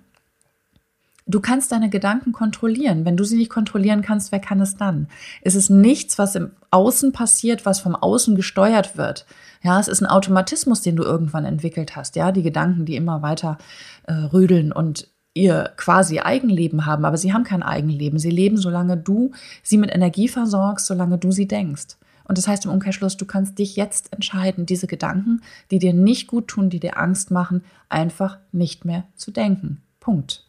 Du 1.30 1.40
kannst 1.40 1.72
deine 1.72 1.92
Gedanken 1.92 2.32
kontrollieren. 2.32 3.06
Wenn 3.06 3.16
du 3.16 3.24
sie 3.24 3.38
nicht 3.38 3.52
kontrollieren 3.52 4.02
kannst, 4.02 4.32
wer 4.32 4.40
kann 4.40 4.60
es 4.62 4.78
dann? 4.78 5.08
Es 5.44 5.54
ist 5.54 5.70
nichts, 5.70 6.18
was 6.18 6.34
im 6.34 6.50
Außen 6.72 7.12
passiert, 7.12 7.68
was 7.68 7.80
vom 7.80 7.96
Außen 7.96 8.36
gesteuert 8.36 8.98
wird. 8.98 9.28
Ja, 9.62 9.80
es 9.80 9.88
ist 9.88 10.02
ein 10.02 10.08
Automatismus, 10.08 10.82
den 10.82 10.96
du 10.96 11.04
irgendwann 11.04 11.46
entwickelt 11.46 11.96
hast. 11.96 12.16
Ja, 12.16 12.32
die 12.32 12.42
Gedanken, 12.42 12.86
die 12.86 12.96
immer 12.96 13.22
weiter 13.22 13.60
äh, 14.08 14.14
rödeln 14.14 14.72
und 14.72 15.08
ihr 15.36 15.72
quasi 15.78 16.20
Eigenleben 16.20 16.88
haben, 16.88 17.06
aber 17.06 17.18
sie 17.18 17.32
haben 17.32 17.44
kein 17.44 17.62
Eigenleben. 17.62 18.18
Sie 18.18 18.32
leben, 18.32 18.58
solange 18.58 18.98
du 18.98 19.32
sie 19.62 19.78
mit 19.78 19.94
Energie 19.94 20.30
versorgst, 20.30 20.88
solange 20.88 21.20
du 21.20 21.32
sie 21.32 21.48
denkst. 21.48 21.98
Und 22.24 22.40
das 22.40 22.48
heißt 22.48 22.66
im 22.66 22.72
Umkehrschluss, 22.72 23.18
du 23.18 23.26
kannst 23.26 23.60
dich 23.60 23.76
jetzt 23.76 24.12
entscheiden, 24.14 24.66
diese 24.66 24.88
Gedanken, 24.88 25.42
die 25.70 25.78
dir 25.78 25.94
nicht 25.94 26.26
gut 26.26 26.48
tun, 26.48 26.72
die 26.72 26.80
dir 26.80 26.98
Angst 26.98 27.30
machen, 27.30 27.64
einfach 27.88 28.40
nicht 28.52 28.84
mehr 28.84 29.04
zu 29.16 29.30
denken. 29.30 29.84
Punkt. 30.00 30.49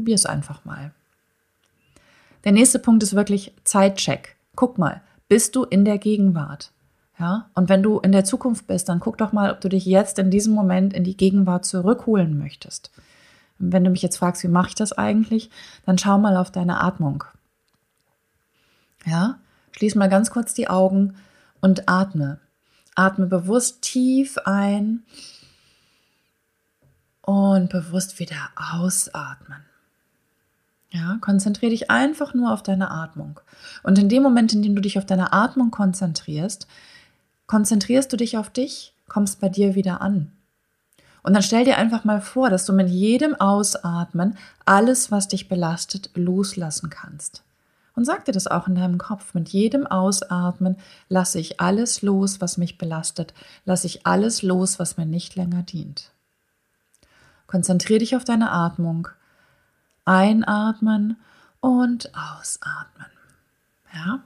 Probier 0.00 0.14
es 0.14 0.24
einfach 0.24 0.64
mal. 0.64 0.92
Der 2.44 2.52
nächste 2.52 2.78
Punkt 2.78 3.02
ist 3.02 3.14
wirklich 3.14 3.52
Zeitcheck. 3.64 4.34
Guck 4.56 4.78
mal, 4.78 5.02
bist 5.28 5.54
du 5.54 5.64
in 5.64 5.84
der 5.84 5.98
Gegenwart? 5.98 6.72
Ja, 7.18 7.50
und 7.54 7.68
wenn 7.68 7.82
du 7.82 7.98
in 7.98 8.12
der 8.12 8.24
Zukunft 8.24 8.66
bist, 8.66 8.88
dann 8.88 8.98
guck 8.98 9.18
doch 9.18 9.32
mal, 9.32 9.52
ob 9.52 9.60
du 9.60 9.68
dich 9.68 9.84
jetzt 9.84 10.18
in 10.18 10.30
diesem 10.30 10.54
Moment 10.54 10.94
in 10.94 11.04
die 11.04 11.18
Gegenwart 11.18 11.66
zurückholen 11.66 12.38
möchtest. 12.38 12.90
Und 13.58 13.74
wenn 13.74 13.84
du 13.84 13.90
mich 13.90 14.00
jetzt 14.00 14.16
fragst, 14.16 14.42
wie 14.42 14.48
mache 14.48 14.68
ich 14.68 14.74
das 14.74 14.94
eigentlich, 14.94 15.50
dann 15.84 15.98
schau 15.98 16.16
mal 16.16 16.38
auf 16.38 16.50
deine 16.50 16.80
Atmung. 16.80 17.24
Ja, 19.04 19.38
schließ 19.72 19.96
mal 19.96 20.08
ganz 20.08 20.30
kurz 20.30 20.54
die 20.54 20.70
Augen 20.70 21.14
und 21.60 21.90
atme. 21.90 22.40
Atme 22.94 23.26
bewusst 23.26 23.82
tief 23.82 24.38
ein 24.46 25.02
und 27.20 27.68
bewusst 27.68 28.18
wieder 28.18 28.48
ausatmen. 28.56 29.66
Ja, 30.92 31.18
konzentriere 31.20 31.70
dich 31.70 31.90
einfach 31.90 32.34
nur 32.34 32.52
auf 32.52 32.62
deine 32.62 32.90
Atmung. 32.90 33.38
Und 33.82 33.98
in 33.98 34.08
dem 34.08 34.22
Moment, 34.22 34.52
in 34.52 34.62
dem 34.62 34.74
du 34.74 34.80
dich 34.80 34.98
auf 34.98 35.06
deine 35.06 35.32
Atmung 35.32 35.70
konzentrierst, 35.70 36.66
konzentrierst 37.46 38.12
du 38.12 38.16
dich 38.16 38.36
auf 38.36 38.50
dich, 38.50 38.92
kommst 39.08 39.40
bei 39.40 39.48
dir 39.48 39.74
wieder 39.74 40.00
an. 40.00 40.32
Und 41.22 41.34
dann 41.34 41.42
stell 41.42 41.64
dir 41.64 41.76
einfach 41.76 42.04
mal 42.04 42.20
vor, 42.20 42.50
dass 42.50 42.64
du 42.64 42.72
mit 42.72 42.88
jedem 42.88 43.34
Ausatmen 43.34 44.36
alles, 44.64 45.10
was 45.10 45.28
dich 45.28 45.48
belastet, 45.48 46.10
loslassen 46.14 46.90
kannst. 46.90 47.44
Und 47.94 48.04
sag 48.04 48.24
dir 48.24 48.32
das 48.32 48.46
auch 48.46 48.66
in 48.66 48.74
deinem 48.74 48.98
Kopf. 48.98 49.34
Mit 49.34 49.50
jedem 49.50 49.86
Ausatmen 49.86 50.76
lasse 51.08 51.38
ich 51.38 51.60
alles 51.60 52.02
los, 52.02 52.40
was 52.40 52.56
mich 52.56 52.78
belastet, 52.78 53.34
lasse 53.64 53.86
ich 53.86 54.06
alles 54.06 54.42
los, 54.42 54.78
was 54.78 54.96
mir 54.96 55.06
nicht 55.06 55.36
länger 55.36 55.62
dient. 55.62 56.10
Konzentriere 57.46 57.98
dich 57.98 58.16
auf 58.16 58.24
deine 58.24 58.50
Atmung 58.52 59.08
Einatmen 60.10 61.16
und 61.60 62.10
ausatmen. 62.16 63.06
Ja? 63.94 64.20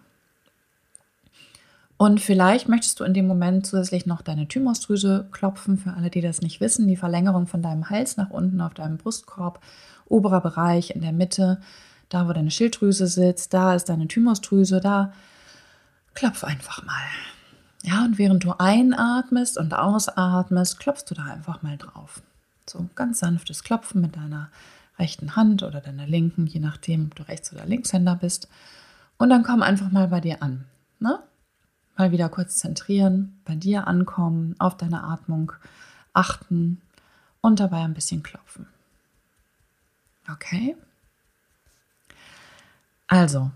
Und 1.99 2.23
vielleicht 2.23 2.71
möchtest 2.71 2.99
du 3.01 3.05
in 3.05 3.13
dem 3.13 3.27
Moment 3.27 3.67
zusätzlich 3.67 4.07
noch 4.07 4.23
deine 4.23 4.49
Thymusdrüse 4.49 5.29
klopfen, 5.31 5.77
für 5.77 5.93
alle, 5.93 6.09
die 6.09 6.23
das 6.23 6.41
nicht 6.41 6.63
wissen, 6.63 6.89
die 6.89 6.97
Verlängerung 6.97 7.47
von 7.47 7.61
deinem 7.61 7.91
Hals 7.91 8.17
nach 8.17 8.31
unten 8.31 8.63
auf 8.63 8.73
deinem 8.73 8.97
Brustkorb, 8.97 9.61
oberer 10.07 10.41
Bereich 10.41 10.91
in 10.91 11.03
der 11.03 11.13
Mitte, 11.13 11.61
da 12.09 12.27
wo 12.27 12.33
deine 12.33 12.51
Schilddrüse 12.51 13.07
sitzt, 13.07 13.53
da 13.53 13.75
ist 13.75 13.91
deine 13.91 14.09
Thymusdrüse, 14.09 14.81
da 14.81 15.13
klopf 16.15 16.45
einfach 16.45 16.83
mal. 16.85 16.95
Ja, 17.83 18.07
und 18.07 18.17
während 18.17 18.43
du 18.45 18.55
einatmest 18.59 19.59
und 19.59 19.75
ausatmest, 19.75 20.79
klopfst 20.79 21.05
du 21.11 21.15
da 21.15 21.25
einfach 21.25 21.61
mal 21.61 21.77
drauf. 21.77 22.23
So 22.67 22.87
ganz 22.95 23.19
sanftes 23.19 23.63
Klopfen 23.63 24.01
mit 24.01 24.17
deiner 24.17 24.49
rechten 24.99 25.37
Hand 25.37 25.63
oder 25.63 25.81
deiner 25.81 26.07
linken, 26.07 26.47
je 26.47 26.61
nachdem, 26.61 27.07
ob 27.07 27.15
du 27.15 27.23
Rechts- 27.25 27.53
oder 27.53 27.67
Linkshänder 27.67 28.17
bist. 28.17 28.49
Und 29.17 29.31
dann 29.31 29.43
komm 29.43 29.63
einfach 29.63 29.91
mal 29.91 30.09
bei 30.09 30.21
dir 30.21 30.43
an. 30.43 30.65
Ne? 31.01 31.19
Mal 31.97 32.13
wieder 32.13 32.29
kurz 32.29 32.57
zentrieren, 32.57 33.41
bei 33.45 33.55
dir 33.55 33.87
ankommen, 33.87 34.55
auf 34.59 34.77
deine 34.77 35.05
Atmung 35.05 35.53
achten 36.13 36.81
und 37.41 37.61
dabei 37.61 37.83
ein 37.83 37.95
bisschen 37.95 38.23
klopfen. 38.23 38.67
Okay? 40.31 40.77
Also, 43.07 43.51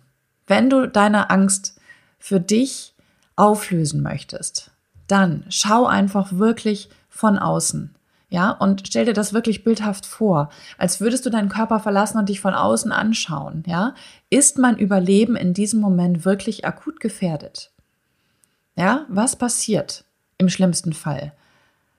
wenn 0.47 0.71
du 0.71 0.87
deine 0.87 1.31
Angst 1.31 1.81
für 2.19 2.41
dich 2.41 2.95
auflösen 3.37 4.03
möchtest, 4.03 4.71
dann 5.07 5.45
schau 5.49 5.87
einfach 5.87 6.33
wirklich 6.33 6.91
von 7.09 7.39
außen. 7.39 7.95
Ja, 8.31 8.51
und 8.51 8.87
stell 8.87 9.07
dir 9.07 9.15
das 9.15 9.33
wirklich 9.33 9.65
bildhaft 9.65 10.05
vor, 10.05 10.51
als 10.77 11.01
würdest 11.01 11.25
du 11.25 11.31
deinen 11.31 11.49
Körper 11.49 11.81
verlassen 11.81 12.19
und 12.19 12.29
dich 12.29 12.41
von 12.41 12.53
außen 12.53 12.93
anschauen. 12.93 13.65
Ja, 13.67 13.95
ist 14.29 14.59
mein 14.59 14.77
Überleben 14.77 15.35
in 15.35 15.55
diesem 15.55 15.81
Moment 15.81 16.27
wirklich 16.27 16.67
akut 16.67 17.01
gefährdet? 17.01 17.71
Ja, 18.77 19.07
was 19.09 19.37
passiert 19.37 20.05
im 20.37 20.51
schlimmsten 20.51 20.93
Fall? 20.93 21.33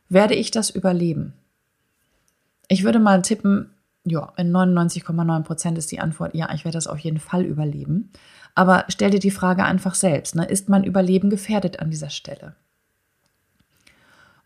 Werde 0.08 0.36
ich 0.36 0.52
das 0.52 0.70
überleben? 0.70 1.34
Ich 2.68 2.84
würde 2.84 3.00
mal 3.00 3.22
tippen, 3.24 3.72
ja, 4.06 4.32
in 4.38 4.52
99,9 4.52 5.44
Prozent 5.44 5.78
ist 5.80 5.92
die 5.92 6.00
Antwort, 6.00 6.36
ja, 6.36 6.54
ich 6.54 6.64
werde 6.64 6.78
das 6.78 6.88
auf 6.88 7.00
jeden 7.00 7.20
Fall 7.20 7.44
überleben. 7.44 8.12
Aber 8.54 8.86
stell 8.90 9.10
dir 9.10 9.20
die 9.20 9.32
Frage 9.32 9.64
einfach 9.64 9.96
selbst, 9.96 10.36
ne? 10.36 10.46
ist 10.46 10.70
mein 10.70 10.84
Überleben 10.84 11.30
gefährdet 11.30 11.80
an 11.80 11.90
dieser 11.90 12.10
Stelle? 12.10 12.56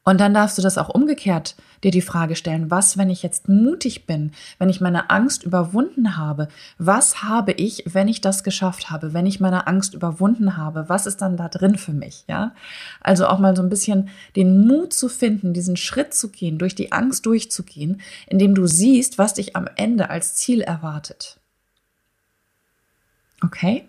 Und 0.04 0.20
dann 0.20 0.34
darfst 0.34 0.58
du 0.58 0.62
das 0.62 0.78
auch 0.78 0.90
umgekehrt 0.90 1.56
dir 1.84 1.92
die 1.92 2.02
Frage 2.02 2.36
stellen, 2.36 2.72
was, 2.72 2.98
wenn 2.98 3.10
ich 3.10 3.24
jetzt 3.24 3.50
mutig 3.50 4.06
bin, 4.06 4.32
wenn 4.58 4.70
ich 4.70 4.82
meine 4.82 5.10
Angst 5.10 5.44
überwunden 5.44 6.18
habe? 6.18 6.48
Was 6.78 7.24
habe 7.24 7.52
ich, 7.52 7.84
wenn 7.86 8.08
ich 8.08 8.22
das 8.22 8.44
geschafft 8.44 8.90
habe, 8.90 9.14
wenn 9.14 9.26
ich 9.26 9.40
meine 9.40 9.68
Angst 9.68 9.94
überwunden 9.94 10.58
habe? 10.58 10.86
Was 10.88 11.06
ist 11.06 11.22
dann 11.22 11.38
da 11.38 11.50
drin 11.50 11.78
für 11.78 11.94
mich? 11.94 12.24
Ja? 12.28 12.54
Also 13.02 13.28
auch 13.28 13.40
mal 13.40 13.56
so 13.56 13.62
ein 13.62 13.70
bisschen 13.70 14.10
den 14.36 14.66
Mut 14.66 14.94
zu 14.94 15.10
finden, 15.10 15.54
diesen 15.54 15.78
Schritt 15.78 16.14
zu 16.14 16.30
gehen, 16.30 16.58
durch 16.58 16.76
die 16.76 16.92
Angst 16.92 17.26
durchzugehen, 17.26 18.02
indem 18.28 18.56
du 18.56 18.68
siehst, 18.68 19.18
was 19.18 19.34
dich 19.34 19.56
am 19.56 19.68
Ende 19.76 20.10
als 20.10 20.36
Ziel 20.36 20.62
erwartet. 20.62 21.40
Okay? 23.44 23.86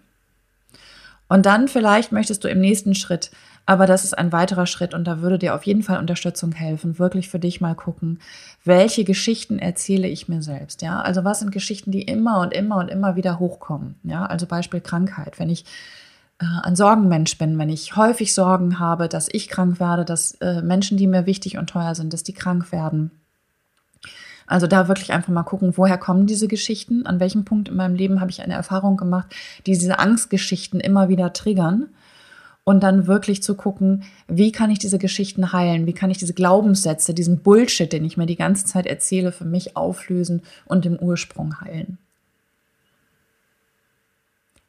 Und 1.29 1.47
dann 1.47 1.69
vielleicht 1.69 2.13
möchtest 2.13 2.45
du 2.45 2.49
im 2.49 2.61
nächsten 2.61 2.95
Schritt 2.95 3.31
aber 3.67 3.87
das 3.87 4.05
ist 4.05 4.17
ein 4.17 4.33
weiterer 4.33 4.67
Schritt 4.67 4.93
und 4.93 5.05
da 5.05 5.21
würde 5.21 5.39
dir 5.39 5.55
auf 5.55 5.65
jeden 5.65 5.83
Fall 5.83 5.99
Unterstützung 5.99 6.53
helfen. 6.53 6.99
Wirklich 6.99 7.31
für 7.31 7.39
dich 7.39 7.61
mal 7.61 7.75
gucken, 7.75 8.21
welche 8.65 9.05
Geschichten 9.05 9.59
erzähle 9.59 10.07
ich 10.09 10.29
mir 10.29 10.43
selbst. 10.43 10.83
Ja, 10.83 11.01
also 11.01 11.25
was 11.25 11.41
sind 11.41 11.51
Geschichten, 11.51 11.91
die 11.91 12.03
immer 12.03 12.41
und 12.41 12.53
immer 12.53 12.77
und 12.77 12.89
immer 12.89 13.17
wieder 13.17 13.39
hochkommen. 13.39 13.95
Ja, 14.03 14.27
also 14.27 14.47
Beispiel 14.47 14.81
Krankheit. 14.81 15.39
Wenn 15.39 15.49
ich 15.49 15.65
äh, 16.39 16.47
ein 16.63 16.77
Sorgenmensch 16.77 17.39
bin, 17.39 17.59
wenn 17.59 17.71
ich 17.71 17.97
häufig 17.97 18.35
Sorgen 18.35 18.79
habe, 18.79 19.09
dass 19.09 19.29
ich 19.33 19.49
krank 19.49 19.81
werde, 19.81 20.05
dass 20.05 20.33
äh, 20.41 20.61
Menschen, 20.61 20.99
die 20.99 21.07
mir 21.07 21.25
wichtig 21.25 21.57
und 21.57 21.71
teuer 21.71 21.95
sind, 21.95 22.13
dass 22.13 22.23
die 22.23 22.35
krank 22.35 22.71
werden. 22.71 23.13
Also 24.47 24.67
da 24.67 24.89
wirklich 24.89 25.15
einfach 25.15 25.33
mal 25.33 25.43
gucken, 25.43 25.79
woher 25.79 25.97
kommen 25.97 26.27
diese 26.27 26.49
Geschichten, 26.49 27.07
an 27.07 27.19
welchem 27.19 27.47
Punkt 27.47 27.69
in 27.69 27.77
meinem 27.77 27.95
Leben 27.95 28.21
habe 28.21 28.31
ich 28.31 28.43
eine 28.43 28.53
Erfahrung 28.53 28.99
gemacht, 28.99 29.35
die 29.65 29.73
diese 29.73 29.99
Angstgeschichten 29.99 30.81
immer 30.81 31.09
wieder 31.09 31.33
triggern 31.33 31.89
und 32.65 32.83
dann 32.83 33.07
wirklich 33.07 33.43
zu 33.43 33.55
gucken, 33.55 34.05
wie 34.27 34.51
kann 34.51 34.71
ich 34.71 34.79
diese 34.79 34.99
Geschichten 34.99 35.53
heilen, 35.53 35.87
wie 35.87 35.93
kann 35.93 36.11
ich 36.11 36.19
diese 36.19 36.35
Glaubenssätze, 36.35 37.13
diesen 37.13 37.39
Bullshit, 37.41 37.93
den 37.93 38.05
ich 38.05 38.17
mir 38.17 38.27
die 38.27 38.37
ganze 38.37 38.65
Zeit 38.65 38.87
erzähle, 38.87 39.33
für 39.33 39.45
mich 39.45 39.77
auflösen 39.77 40.43
und 40.65 40.87
im 40.87 40.97
Ursprung 40.97 41.61
heilen. 41.61 41.99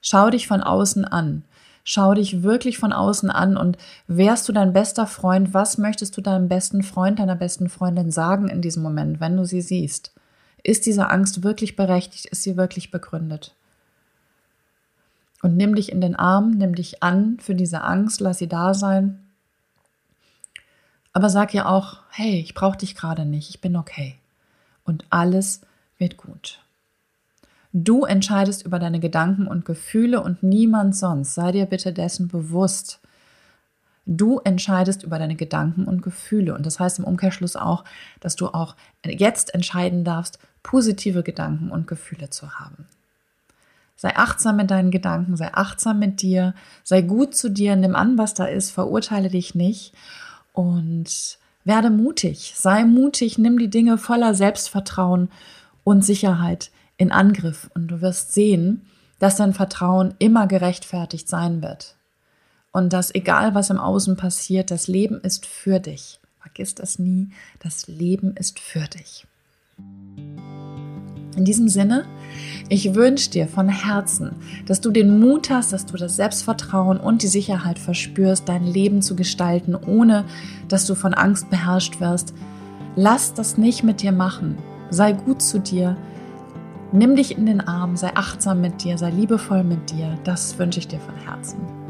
Schau 0.02 0.30
dich 0.30 0.48
von 0.48 0.62
außen 0.62 1.06
an. 1.06 1.44
Schau 1.88 2.16
dich 2.16 2.44
wirklich 2.44 2.80
von 2.80 2.92
außen 2.92 3.30
an 3.30 3.58
und 3.58 3.78
wärst 4.08 4.50
du 4.50 4.54
dein 4.54 4.74
bester 4.74 5.08
Freund, 5.08 5.54
was 5.54 5.78
möchtest 5.78 6.18
du 6.18 6.22
deinem 6.22 6.48
besten 6.48 6.84
Freund, 6.84 7.20
deiner 7.20 7.36
besten 7.36 7.70
Freundin 7.70 8.12
sagen 8.12 8.50
in 8.50 8.62
diesem 8.62 8.82
Moment, 8.82 9.20
wenn 9.20 9.38
du 9.38 9.46
sie 9.46 9.62
siehst? 9.62 10.12
Ist 10.64 10.88
diese 10.88 11.12
Angst 11.12 11.44
wirklich 11.44 11.76
berechtigt? 11.76 12.26
Ist 12.26 12.42
sie 12.42 12.58
wirklich 12.58 12.90
begründet? 12.90 13.56
Und 15.46 15.58
nimm 15.58 15.76
dich 15.76 15.92
in 15.92 16.02
den 16.02 16.16
Arm, 16.16 16.50
nimm 16.58 16.74
dich 16.74 17.04
an 17.04 17.38
für 17.40 17.54
diese 17.54 17.84
Angst, 17.84 18.20
lass 18.20 18.40
sie 18.40 18.48
da 18.48 18.74
sein. 18.74 19.20
Aber 21.14 21.30
sag 21.30 21.54
ihr 21.54 21.70
auch, 21.70 22.00
hey, 22.10 22.40
ich 22.40 22.56
brauche 22.56 22.80
dich 22.80 22.96
gerade 22.96 23.26
nicht, 23.26 23.52
ich 23.52 23.62
bin 23.62 23.76
okay. 23.76 24.16
Und 24.86 25.06
alles 25.12 25.62
wird 26.00 26.18
gut. 26.18 26.62
Du 27.74 28.06
entscheidest 28.06 28.66
über 28.66 28.80
deine 28.80 29.00
Gedanken 29.00 29.46
und 29.46 29.66
Gefühle 29.66 30.20
und 30.24 30.42
niemand 30.42 30.96
sonst. 30.96 31.36
Sei 31.36 31.52
dir 31.52 31.68
bitte 31.68 31.94
dessen 31.94 32.28
bewusst. 32.28 33.00
Du 34.08 34.40
entscheidest 34.40 35.04
über 35.04 35.20
deine 35.20 35.36
Gedanken 35.36 35.86
und 35.86 36.02
Gefühle. 36.02 36.56
Und 36.56 36.66
das 36.66 36.80
heißt 36.80 36.98
im 36.98 37.06
Umkehrschluss 37.06 37.56
auch, 37.56 37.84
dass 38.20 38.36
du 38.36 38.48
auch 38.48 38.76
jetzt 39.06 39.54
entscheiden 39.54 40.04
darfst, 40.04 40.40
positive 40.64 41.22
Gedanken 41.22 41.70
und 41.70 41.86
Gefühle 41.86 42.32
zu 42.32 42.58
haben. 42.58 42.88
Sei 44.06 44.16
achtsam 44.18 44.58
mit 44.58 44.70
deinen 44.70 44.92
Gedanken, 44.92 45.36
sei 45.36 45.52
achtsam 45.52 45.98
mit 45.98 46.22
dir, 46.22 46.54
sei 46.84 47.02
gut 47.02 47.34
zu 47.36 47.50
dir, 47.50 47.76
nimm 47.76 47.96
an, 47.96 48.20
was 48.20 48.36
da 48.36 48.46
ist, 48.46 48.70
verurteile 48.70 49.30
dich 49.30 49.56
nicht 49.56 49.96
und 50.54 51.40
werde 51.64 51.90
mutig, 51.90 52.54
sei 52.56 52.86
mutig, 52.86 53.40
nimm 53.40 53.58
die 53.58 53.72
Dinge 53.72 53.98
voller 53.98 54.36
Selbstvertrauen 54.36 55.30
und 55.84 56.06
Sicherheit 56.06 56.70
in 56.98 57.12
Angriff 57.12 57.72
und 57.74 57.88
du 57.88 58.00
wirst 58.02 58.32
sehen, 58.32 58.86
dass 59.18 59.38
dein 59.38 59.56
Vertrauen 59.56 60.14
immer 60.20 60.46
gerechtfertigt 60.46 61.28
sein 61.28 61.64
wird. 61.64 61.96
Und 62.72 62.94
dass 62.94 63.16
egal 63.16 63.56
was 63.56 63.72
im 63.72 63.80
Außen 63.80 64.18
passiert, 64.18 64.70
das 64.70 64.88
Leben 64.88 65.20
ist 65.20 65.48
für 65.48 65.80
dich. 65.80 66.20
Vergiss 66.40 66.76
das 66.76 67.00
nie, 67.00 67.30
das 67.58 67.88
Leben 67.88 68.38
ist 68.38 68.60
für 68.60 68.82
dich. 68.82 69.26
In 71.36 71.46
diesem 71.46 71.68
Sinne, 71.68 72.06
ich 72.70 72.96
wünsche 72.96 73.30
dir 73.30 73.48
von 73.48 73.70
Herzen, 73.70 74.32
dass 74.66 74.82
du 74.82 74.92
den 74.92 75.20
Mut 75.20 75.50
hast, 75.50 75.74
dass 75.74 75.86
du 75.86 75.98
das 75.98 76.16
Selbstvertrauen 76.16 77.00
und 77.00 77.22
die 77.22 77.28
Sicherheit 77.28 77.78
verspürst, 77.78 78.48
dein 78.48 78.64
Leben 78.64 79.02
zu 79.02 79.16
gestalten, 79.16 79.76
ohne 79.76 80.26
dass 80.68 80.86
du 80.86 80.96
von 80.96 81.14
Angst 81.14 81.50
beherrscht 81.50 82.00
wirst. 82.00 82.34
Lass 82.96 83.34
das 83.34 83.58
nicht 83.58 83.84
mit 83.84 84.02
dir 84.02 84.12
machen. 84.12 84.58
Sei 84.90 85.12
gut 85.12 85.42
zu 85.42 85.60
dir. 85.60 85.98
Nimm 86.92 87.16
dich 87.16 87.38
in 87.38 87.46
den 87.46 87.62
Arm, 87.62 87.98
sei 87.98 88.12
achtsam 88.16 88.62
mit 88.62 88.84
dir, 88.84 88.98
sei 88.98 89.10
liebevoll 89.10 89.64
mit 89.64 89.92
dir. 89.92 90.18
Das 90.24 90.58
wünsche 90.58 90.80
ich 90.80 90.88
dir 90.88 91.00
von 91.00 91.16
Herzen. 91.16 91.85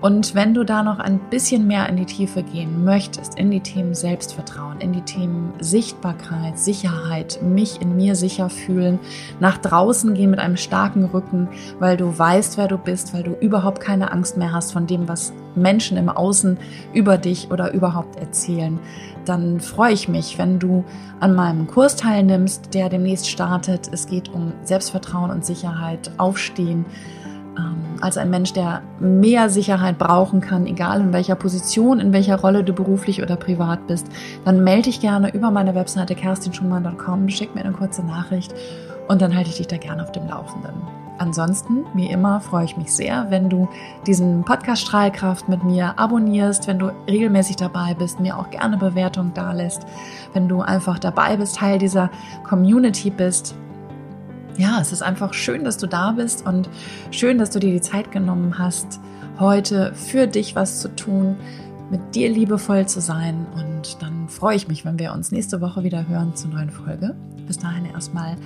Und 0.00 0.34
wenn 0.34 0.54
du 0.54 0.64
da 0.64 0.82
noch 0.82 0.98
ein 0.98 1.18
bisschen 1.28 1.66
mehr 1.66 1.86
in 1.88 1.96
die 1.96 2.06
Tiefe 2.06 2.42
gehen 2.42 2.84
möchtest, 2.84 3.38
in 3.38 3.50
die 3.50 3.60
Themen 3.60 3.94
Selbstvertrauen, 3.94 4.80
in 4.80 4.92
die 4.92 5.02
Themen 5.02 5.52
Sichtbarkeit, 5.60 6.58
Sicherheit, 6.58 7.40
mich 7.42 7.82
in 7.82 7.96
mir 7.96 8.14
sicher 8.14 8.48
fühlen, 8.48 8.98
nach 9.40 9.58
draußen 9.58 10.14
gehen 10.14 10.30
mit 10.30 10.40
einem 10.40 10.56
starken 10.56 11.04
Rücken, 11.04 11.48
weil 11.78 11.98
du 11.98 12.18
weißt, 12.18 12.56
wer 12.56 12.66
du 12.66 12.78
bist, 12.78 13.12
weil 13.12 13.24
du 13.24 13.32
überhaupt 13.32 13.80
keine 13.80 14.10
Angst 14.10 14.38
mehr 14.38 14.52
hast 14.52 14.72
von 14.72 14.86
dem, 14.86 15.06
was 15.06 15.34
Menschen 15.54 15.98
im 15.98 16.08
Außen 16.08 16.56
über 16.94 17.18
dich 17.18 17.50
oder 17.50 17.72
überhaupt 17.74 18.16
erzählen, 18.16 18.78
dann 19.26 19.60
freue 19.60 19.92
ich 19.92 20.08
mich, 20.08 20.38
wenn 20.38 20.58
du 20.58 20.84
an 21.20 21.34
meinem 21.34 21.66
Kurs 21.66 21.96
teilnimmst, 21.96 22.72
der 22.72 22.88
demnächst 22.88 23.28
startet. 23.28 23.90
Es 23.92 24.06
geht 24.06 24.30
um 24.30 24.52
Selbstvertrauen 24.64 25.30
und 25.30 25.44
Sicherheit, 25.44 26.10
Aufstehen 26.16 26.86
als 28.00 28.16
ein 28.16 28.30
Mensch, 28.30 28.52
der 28.52 28.82
mehr 28.98 29.50
Sicherheit 29.50 29.98
brauchen 29.98 30.40
kann, 30.40 30.66
egal 30.66 31.00
in 31.00 31.12
welcher 31.12 31.34
Position, 31.34 32.00
in 32.00 32.12
welcher 32.12 32.40
Rolle 32.40 32.64
du 32.64 32.72
beruflich 32.72 33.22
oder 33.22 33.36
privat 33.36 33.86
bist, 33.86 34.06
dann 34.44 34.64
melde 34.64 34.84
dich 34.84 35.00
gerne 35.00 35.32
über 35.32 35.50
meine 35.50 35.74
Webseite 35.74 36.14
kerstinschumann.com, 36.14 37.28
schick 37.28 37.54
mir 37.54 37.64
eine 37.64 37.72
kurze 37.72 38.04
Nachricht 38.04 38.54
und 39.08 39.20
dann 39.20 39.34
halte 39.34 39.50
ich 39.50 39.56
dich 39.56 39.66
da 39.66 39.76
gerne 39.76 40.02
auf 40.02 40.12
dem 40.12 40.26
Laufenden. 40.26 40.72
Ansonsten, 41.18 41.84
wie 41.92 42.06
immer, 42.06 42.40
freue 42.40 42.64
ich 42.64 42.78
mich 42.78 42.94
sehr, 42.94 43.26
wenn 43.28 43.50
du 43.50 43.68
diesen 44.06 44.42
Podcast 44.42 44.80
Strahlkraft 44.80 45.50
mit 45.50 45.62
mir 45.62 45.98
abonnierst, 45.98 46.66
wenn 46.66 46.78
du 46.78 46.92
regelmäßig 47.06 47.56
dabei 47.56 47.92
bist, 47.92 48.20
mir 48.20 48.38
auch 48.38 48.48
gerne 48.48 48.78
Bewertung 48.78 49.32
da 49.34 49.52
lässt, 49.52 49.82
wenn 50.32 50.48
du 50.48 50.62
einfach 50.62 50.98
dabei 50.98 51.36
bist, 51.36 51.56
Teil 51.56 51.78
dieser 51.78 52.08
Community 52.48 53.10
bist 53.10 53.54
ja, 54.56 54.80
es 54.80 54.92
ist 54.92 55.02
einfach 55.02 55.34
schön, 55.34 55.64
dass 55.64 55.76
du 55.76 55.86
da 55.86 56.12
bist 56.12 56.46
und 56.46 56.68
schön, 57.10 57.38
dass 57.38 57.50
du 57.50 57.58
dir 57.58 57.72
die 57.72 57.80
Zeit 57.80 58.12
genommen 58.12 58.58
hast, 58.58 59.00
heute 59.38 59.94
für 59.94 60.26
dich 60.26 60.54
was 60.54 60.80
zu 60.80 60.94
tun, 60.94 61.36
mit 61.90 62.14
dir 62.14 62.30
liebevoll 62.30 62.86
zu 62.86 63.00
sein. 63.00 63.46
Und 63.54 64.00
dann 64.00 64.28
freue 64.28 64.56
ich 64.56 64.68
mich, 64.68 64.84
wenn 64.84 64.98
wir 64.98 65.12
uns 65.12 65.32
nächste 65.32 65.60
Woche 65.60 65.82
wieder 65.82 66.06
hören 66.08 66.34
zur 66.36 66.50
neuen 66.50 66.70
Folge. 66.70 67.16
Bis 67.46 67.58
dahin 67.58 67.86
erstmal 67.86 68.36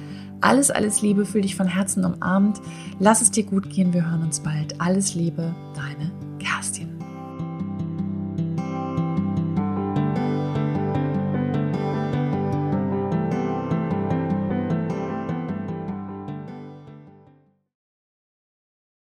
alles, 0.41 0.71
alles 0.71 1.03
Liebe, 1.03 1.25
fühl 1.25 1.43
dich 1.43 1.57
von 1.57 1.67
Herzen 1.67 2.05
umarmt. 2.05 2.61
Lass 2.99 3.23
es 3.23 3.31
dir 3.31 3.45
gut 3.45 3.71
gehen, 3.71 3.93
wir 3.93 4.09
hören 4.09 4.23
uns 4.23 4.41
bald. 4.41 4.81
Alles 4.81 5.15
Liebe, 5.15 5.55
deine 5.75 6.11
Kerstin. 6.39 6.94